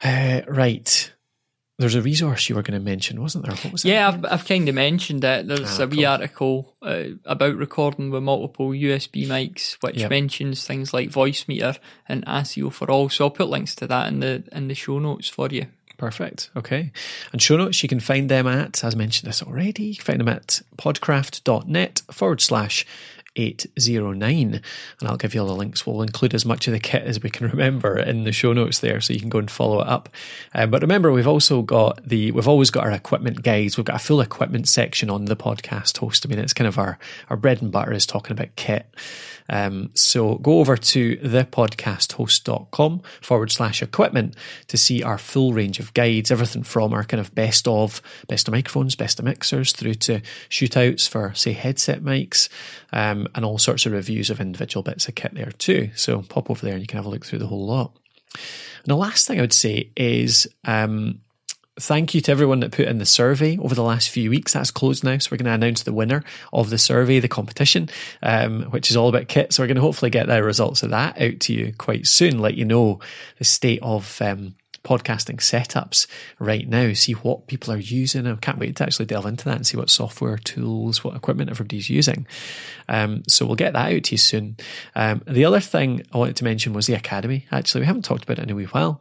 Uh, 0.02 0.40
right. 0.48 1.12
There's 1.78 1.94
a 1.94 2.02
resource 2.02 2.48
you 2.48 2.54
were 2.56 2.62
going 2.62 2.78
to 2.78 2.84
mention, 2.84 3.22
wasn't 3.22 3.46
there? 3.46 3.54
What 3.56 3.72
was 3.72 3.84
Yeah, 3.86 4.08
I've, 4.08 4.24
I've 4.26 4.44
kind 4.46 4.68
of 4.68 4.74
mentioned 4.74 5.24
it. 5.24 5.48
There's 5.48 5.80
Ah, 5.80 5.84
a 5.84 5.86
wee 5.86 5.96
cool. 5.98 6.06
article 6.06 6.76
uh, 6.82 7.04
about 7.24 7.56
recording 7.56 8.10
with 8.10 8.22
multiple 8.22 8.70
USB 8.70 9.26
mics, 9.26 9.78
which 9.80 9.96
Yep. 10.00 10.10
mentions 10.10 10.66
things 10.66 10.92
like 10.92 11.08
Voicemeeter 11.10 11.78
and 12.06 12.24
Asio4All. 12.26 13.10
So 13.10 13.24
I'll 13.24 13.30
put 13.30 13.48
links 13.48 13.74
to 13.76 13.86
that 13.86 14.08
in 14.12 14.20
the 14.20 14.44
in 14.52 14.68
the 14.68 14.74
show 14.74 14.98
notes 14.98 15.28
for 15.28 15.48
you. 15.50 15.66
Perfect. 16.00 16.48
Okay. 16.56 16.92
And 17.30 17.42
show 17.42 17.58
notes, 17.58 17.82
you 17.82 17.88
can 17.90 18.00
find 18.00 18.30
them 18.30 18.46
at, 18.46 18.82
as 18.82 18.96
mentioned 18.96 19.28
this 19.28 19.42
already, 19.42 19.84
you 19.84 19.96
can 19.96 20.04
find 20.04 20.20
them 20.20 20.28
at 20.28 20.62
podcraft.net 20.78 22.00
forward 22.10 22.40
slash 22.40 22.86
809. 23.40 24.60
And 25.00 25.08
I'll 25.08 25.16
give 25.16 25.34
you 25.34 25.40
all 25.40 25.46
the 25.46 25.54
links. 25.54 25.86
We'll 25.86 26.02
include 26.02 26.34
as 26.34 26.44
much 26.44 26.66
of 26.66 26.72
the 26.72 26.80
kit 26.80 27.04
as 27.04 27.22
we 27.22 27.30
can 27.30 27.48
remember 27.50 27.98
in 27.98 28.24
the 28.24 28.32
show 28.32 28.52
notes 28.52 28.80
there 28.80 29.00
so 29.00 29.12
you 29.12 29.20
can 29.20 29.28
go 29.28 29.38
and 29.38 29.50
follow 29.50 29.80
it 29.80 29.88
up. 29.88 30.08
Um, 30.54 30.70
but 30.70 30.82
remember, 30.82 31.12
we've 31.12 31.26
also 31.26 31.62
got 31.62 32.06
the, 32.06 32.32
we've 32.32 32.48
always 32.48 32.70
got 32.70 32.84
our 32.84 32.92
equipment 32.92 33.42
guides. 33.42 33.76
We've 33.76 33.86
got 33.86 33.96
a 33.96 34.04
full 34.04 34.20
equipment 34.20 34.68
section 34.68 35.10
on 35.10 35.26
the 35.26 35.36
podcast 35.36 35.98
host. 35.98 36.24
I 36.24 36.28
mean, 36.28 36.38
it's 36.38 36.52
kind 36.54 36.68
of 36.68 36.78
our, 36.78 36.98
our 37.28 37.36
bread 37.36 37.62
and 37.62 37.72
butter 37.72 37.92
is 37.92 38.06
talking 38.06 38.32
about 38.32 38.54
kit. 38.56 38.86
Um, 39.50 39.90
so 39.94 40.36
go 40.36 40.60
over 40.60 40.76
to 40.76 41.16
thepodcasthost.com 41.16 43.02
forward 43.20 43.50
slash 43.50 43.82
equipment 43.82 44.36
to 44.68 44.76
see 44.76 45.02
our 45.02 45.18
full 45.18 45.52
range 45.52 45.80
of 45.80 45.92
guides, 45.92 46.30
everything 46.30 46.62
from 46.62 46.94
our 46.94 47.04
kind 47.04 47.20
of 47.20 47.34
best 47.34 47.66
of, 47.66 48.00
best 48.28 48.46
of 48.46 48.52
microphones, 48.52 48.94
best 48.94 49.18
of 49.18 49.24
mixers, 49.24 49.72
through 49.72 49.94
to 49.94 50.20
shootouts 50.48 51.08
for, 51.08 51.34
say, 51.34 51.52
headset 51.52 52.02
mics, 52.02 52.48
um, 52.92 53.26
and 53.34 53.44
all 53.44 53.58
sorts 53.58 53.86
of 53.86 53.92
reviews 53.92 54.30
of 54.30 54.40
individual 54.40 54.82
bits 54.82 55.08
of 55.08 55.14
kit 55.14 55.34
there 55.34 55.52
too. 55.52 55.90
So 55.94 56.22
pop 56.22 56.50
over 56.50 56.64
there 56.64 56.74
and 56.74 56.82
you 56.82 56.86
can 56.86 56.98
have 56.98 57.06
a 57.06 57.10
look 57.10 57.24
through 57.24 57.40
the 57.40 57.46
whole 57.46 57.66
lot. 57.66 57.96
And 58.34 58.86
the 58.86 58.96
last 58.96 59.26
thing 59.26 59.38
I 59.38 59.42
would 59.42 59.52
say 59.52 59.90
is, 59.96 60.48
um, 60.64 61.20
thank 61.78 62.14
you 62.14 62.20
to 62.20 62.30
everyone 62.30 62.60
that 62.60 62.72
put 62.72 62.86
in 62.86 62.98
the 62.98 63.06
survey 63.06 63.56
over 63.58 63.74
the 63.74 63.82
last 63.82 64.10
few 64.10 64.30
weeks. 64.30 64.52
That's 64.52 64.70
closed 64.70 65.02
now, 65.02 65.16
so 65.18 65.30
we're 65.30 65.38
going 65.38 65.46
to 65.46 65.66
announce 65.66 65.82
the 65.82 65.92
winner 65.92 66.22
of 66.52 66.70
the 66.70 66.78
survey, 66.78 67.20
the 67.20 67.28
competition, 67.28 67.88
um, 68.22 68.64
which 68.64 68.90
is 68.90 68.96
all 68.96 69.08
about 69.08 69.28
kit. 69.28 69.52
So 69.52 69.62
we're 69.62 69.68
going 69.68 69.76
to 69.76 69.82
hopefully 69.82 70.10
get 70.10 70.26
the 70.26 70.42
results 70.42 70.82
of 70.82 70.90
that 70.90 71.20
out 71.20 71.40
to 71.40 71.52
you 71.52 71.72
quite 71.78 72.06
soon. 72.06 72.38
Let 72.38 72.54
you 72.54 72.64
know 72.64 73.00
the 73.38 73.44
state 73.44 73.80
of 73.82 74.20
um, 74.20 74.54
podcasting 74.84 75.36
setups 75.36 76.06
right 76.38 76.68
now. 76.68 76.92
See 76.92 77.12
what 77.12 77.46
people 77.46 77.72
are 77.72 77.78
using. 77.78 78.26
I 78.26 78.34
can't 78.36 78.58
wait 78.58 78.76
to 78.76 78.84
actually 78.84 79.06
delve 79.06 79.26
into 79.26 79.44
that 79.44 79.56
and 79.56 79.66
see 79.66 79.76
what 79.76 79.90
software, 79.90 80.38
tools, 80.38 81.04
what 81.04 81.16
equipment 81.16 81.50
everybody's 81.50 81.90
using. 81.90 82.26
Um, 82.88 83.22
so 83.28 83.46
we'll 83.46 83.56
get 83.56 83.74
that 83.74 83.92
out 83.92 84.04
to 84.04 84.12
you 84.12 84.18
soon. 84.18 84.56
Um, 84.94 85.22
the 85.26 85.44
other 85.44 85.60
thing 85.60 86.02
I 86.12 86.18
wanted 86.18 86.36
to 86.36 86.44
mention 86.44 86.72
was 86.72 86.86
the 86.86 86.94
Academy. 86.94 87.46
Actually, 87.52 87.82
we 87.82 87.86
haven't 87.86 88.04
talked 88.04 88.24
about 88.24 88.38
it 88.38 88.44
in 88.44 88.50
a 88.50 88.54
wee 88.54 88.64
while. 88.64 89.00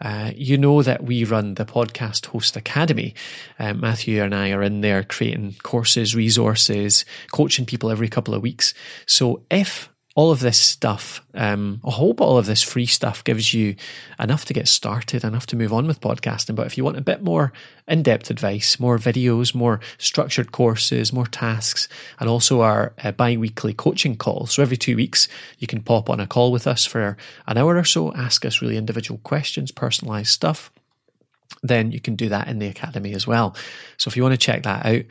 Uh, 0.00 0.32
you 0.34 0.58
know 0.58 0.82
that 0.82 1.04
we 1.04 1.24
run 1.24 1.54
the 1.54 1.64
Podcast 1.64 2.26
Host 2.26 2.56
Academy. 2.56 3.14
Um, 3.58 3.80
Matthew 3.80 4.22
and 4.22 4.34
I 4.34 4.50
are 4.50 4.62
in 4.62 4.80
there 4.80 5.04
creating 5.04 5.56
courses, 5.62 6.14
resources, 6.14 7.04
coaching 7.32 7.66
people 7.66 7.90
every 7.90 8.08
couple 8.08 8.34
of 8.34 8.42
weeks. 8.42 8.74
So 9.06 9.42
if 9.50 9.90
all 10.16 10.32
of 10.32 10.40
this 10.40 10.58
stuff, 10.58 11.24
um, 11.34 11.80
I 11.86 11.90
hope 11.92 12.20
all 12.20 12.36
of 12.36 12.46
this 12.46 12.62
free 12.62 12.86
stuff 12.86 13.22
gives 13.22 13.54
you 13.54 13.76
enough 14.18 14.44
to 14.46 14.54
get 14.54 14.66
started, 14.66 15.22
enough 15.22 15.46
to 15.46 15.56
move 15.56 15.72
on 15.72 15.86
with 15.86 16.00
podcasting. 16.00 16.56
But 16.56 16.66
if 16.66 16.76
you 16.76 16.82
want 16.82 16.96
a 16.96 17.02
bit 17.02 17.22
more 17.22 17.52
in 17.86 18.02
depth 18.02 18.28
advice, 18.28 18.80
more 18.80 18.98
videos, 18.98 19.54
more 19.54 19.80
structured 19.98 20.50
courses, 20.50 21.12
more 21.12 21.26
tasks, 21.26 21.88
and 22.18 22.28
also 22.28 22.60
our 22.60 22.92
uh, 23.04 23.12
bi 23.12 23.36
weekly 23.36 23.72
coaching 23.72 24.16
calls. 24.16 24.52
So 24.52 24.62
every 24.62 24.76
two 24.76 24.96
weeks, 24.96 25.28
you 25.58 25.68
can 25.68 25.80
pop 25.80 26.10
on 26.10 26.18
a 26.18 26.26
call 26.26 26.50
with 26.50 26.66
us 26.66 26.84
for 26.84 27.16
an 27.46 27.56
hour 27.56 27.76
or 27.76 27.84
so, 27.84 28.12
ask 28.14 28.44
us 28.44 28.60
really 28.60 28.76
individual 28.76 29.20
questions, 29.22 29.70
personalized 29.70 30.30
stuff 30.30 30.72
then 31.62 31.92
you 31.92 32.00
can 32.00 32.16
do 32.16 32.28
that 32.30 32.48
in 32.48 32.58
the 32.58 32.66
academy 32.68 33.12
as 33.12 33.26
well. 33.26 33.54
So 33.98 34.08
if 34.08 34.16
you 34.16 34.22
want 34.22 34.32
to 34.32 34.38
check 34.38 34.62
that 34.62 34.86
out, 34.86 35.02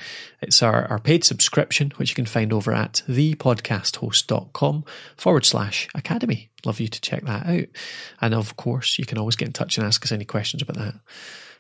it's 0.41 0.63
our, 0.63 0.85
our 0.85 0.99
paid 0.99 1.23
subscription, 1.23 1.91
which 1.97 2.09
you 2.09 2.15
can 2.15 2.25
find 2.25 2.51
over 2.51 2.71
at 2.73 3.03
thepodcasthost.com 3.07 4.85
forward 5.15 5.45
slash 5.45 5.87
academy. 5.93 6.49
Love 6.65 6.79
you 6.79 6.87
to 6.87 7.01
check 7.01 7.23
that 7.25 7.45
out. 7.45 7.65
And 8.21 8.33
of 8.33 8.55
course, 8.57 8.97
you 8.99 9.05
can 9.05 9.17
always 9.17 9.35
get 9.35 9.47
in 9.47 9.53
touch 9.53 9.77
and 9.77 9.85
ask 9.85 10.03
us 10.03 10.11
any 10.11 10.25
questions 10.25 10.61
about 10.63 10.77
that. 10.77 10.95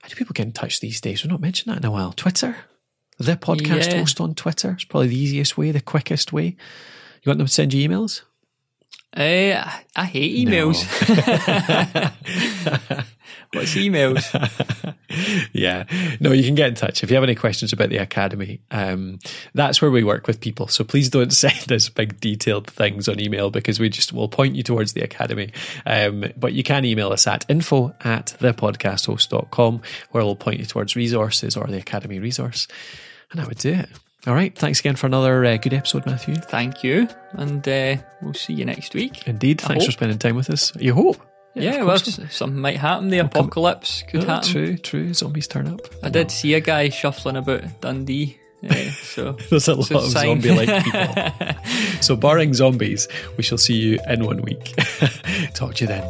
How 0.01 0.07
do 0.09 0.15
people 0.15 0.33
get 0.33 0.45
in 0.47 0.53
touch 0.53 0.79
these 0.79 1.01
days? 1.01 1.23
We've 1.23 1.31
not 1.31 1.41
mentioned 1.41 1.73
that 1.73 1.79
in 1.79 1.85
a 1.85 1.91
while. 1.91 2.13
Twitter? 2.13 2.55
The 3.17 3.35
podcast 3.35 3.91
Yeah. 3.91 3.99
host 3.99 4.21
on 4.21 4.33
Twitter 4.33 4.75
is 4.77 4.85
probably 4.85 5.09
the 5.09 5.19
easiest 5.19 5.57
way, 5.57 5.71
the 5.71 5.81
quickest 5.81 6.31
way. 6.31 6.55
You 7.21 7.29
want 7.29 7.37
them 7.39 7.47
to 7.47 7.53
send 7.53 7.73
you 7.73 7.87
emails? 7.87 8.21
Uh, 9.15 9.69
I 9.95 10.05
hate 10.05 10.47
emails. 10.47 10.85
What's 13.53 13.73
emails? 13.73 14.95
yeah. 15.53 15.85
No, 16.19 16.31
you 16.31 16.43
can 16.43 16.53
get 16.53 16.69
in 16.69 16.75
touch 16.75 17.03
if 17.03 17.09
you 17.09 17.15
have 17.15 17.23
any 17.23 17.33
questions 17.33 17.73
about 17.73 17.89
the 17.89 17.97
academy. 17.97 18.61
Um, 18.69 19.17
that's 19.55 19.81
where 19.81 19.89
we 19.89 20.03
work 20.03 20.27
with 20.27 20.39
people. 20.39 20.67
So 20.67 20.83
please 20.83 21.09
don't 21.09 21.33
send 21.33 21.71
us 21.71 21.89
big 21.89 22.19
detailed 22.19 22.67
things 22.67 23.09
on 23.09 23.19
email 23.19 23.49
because 23.49 23.79
we 23.79 23.89
just 23.89 24.13
will 24.13 24.29
point 24.29 24.55
you 24.55 24.61
towards 24.61 24.93
the 24.93 25.01
academy. 25.01 25.51
Um, 25.87 26.25
but 26.37 26.53
you 26.53 26.61
can 26.61 26.85
email 26.85 27.11
us 27.11 27.25
at 27.25 27.43
info 27.49 27.95
at 28.01 28.37
thepodcasthost.com 28.39 29.81
where 30.11 30.23
we'll 30.23 30.35
point 30.35 30.59
you 30.59 30.65
towards 30.65 30.95
resources 30.95 31.57
or 31.57 31.65
the 31.65 31.77
academy 31.77 32.19
resource. 32.19 32.67
And 33.31 33.39
that 33.39 33.47
would 33.47 33.57
do 33.57 33.73
it. 33.73 33.89
All 34.27 34.33
right. 34.35 34.53
Thanks 34.57 34.79
again 34.81 34.95
for 34.95 35.07
another 35.07 35.45
uh, 35.45 35.57
good 35.57 35.73
episode, 35.73 36.05
Matthew. 36.05 36.35
Thank 36.35 36.83
you, 36.83 37.07
and 37.33 37.65
uh, 37.67 37.95
we'll 38.21 38.33
see 38.33 38.53
you 38.53 38.65
next 38.65 38.93
week. 38.93 39.27
Indeed. 39.27 39.61
Thanks 39.61 39.85
for 39.85 39.91
spending 39.91 40.17
time 40.19 40.35
with 40.35 40.49
us. 40.49 40.75
You 40.75 40.93
hope. 40.93 41.21
Yeah, 41.55 41.81
of 41.81 41.87
well, 41.87 41.97
something 41.97 42.59
might 42.61 42.77
happen. 42.77 43.09
The 43.09 43.19
apocalypse 43.19 44.03
could 44.09 44.23
Oh, 44.23 44.27
happen. 44.27 44.49
true, 44.49 44.77
true. 44.77 45.13
Zombies 45.13 45.47
turn 45.47 45.67
up. 45.67 45.81
I 46.03 46.09
did 46.09 46.31
see 46.31 46.53
a 46.53 46.59
guy 46.59 46.89
shuffling 46.89 47.37
about 47.37 47.81
Dundee. 47.81 48.37
Uh, 48.69 48.73
so 48.75 49.31
There's 49.49 49.67
a 49.69 49.75
lot 49.75 49.89
a 49.89 49.97
of 49.97 50.03
zombie 50.09 50.51
like 50.51 50.83
people. 50.83 52.01
so, 52.01 52.15
barring 52.15 52.53
zombies, 52.53 53.07
we 53.37 53.43
shall 53.43 53.57
see 53.57 53.75
you 53.75 53.99
in 54.07 54.25
one 54.25 54.41
week. 54.41 54.75
Talk 55.53 55.75
to 55.75 55.85
you 55.85 55.87
then. 55.87 56.03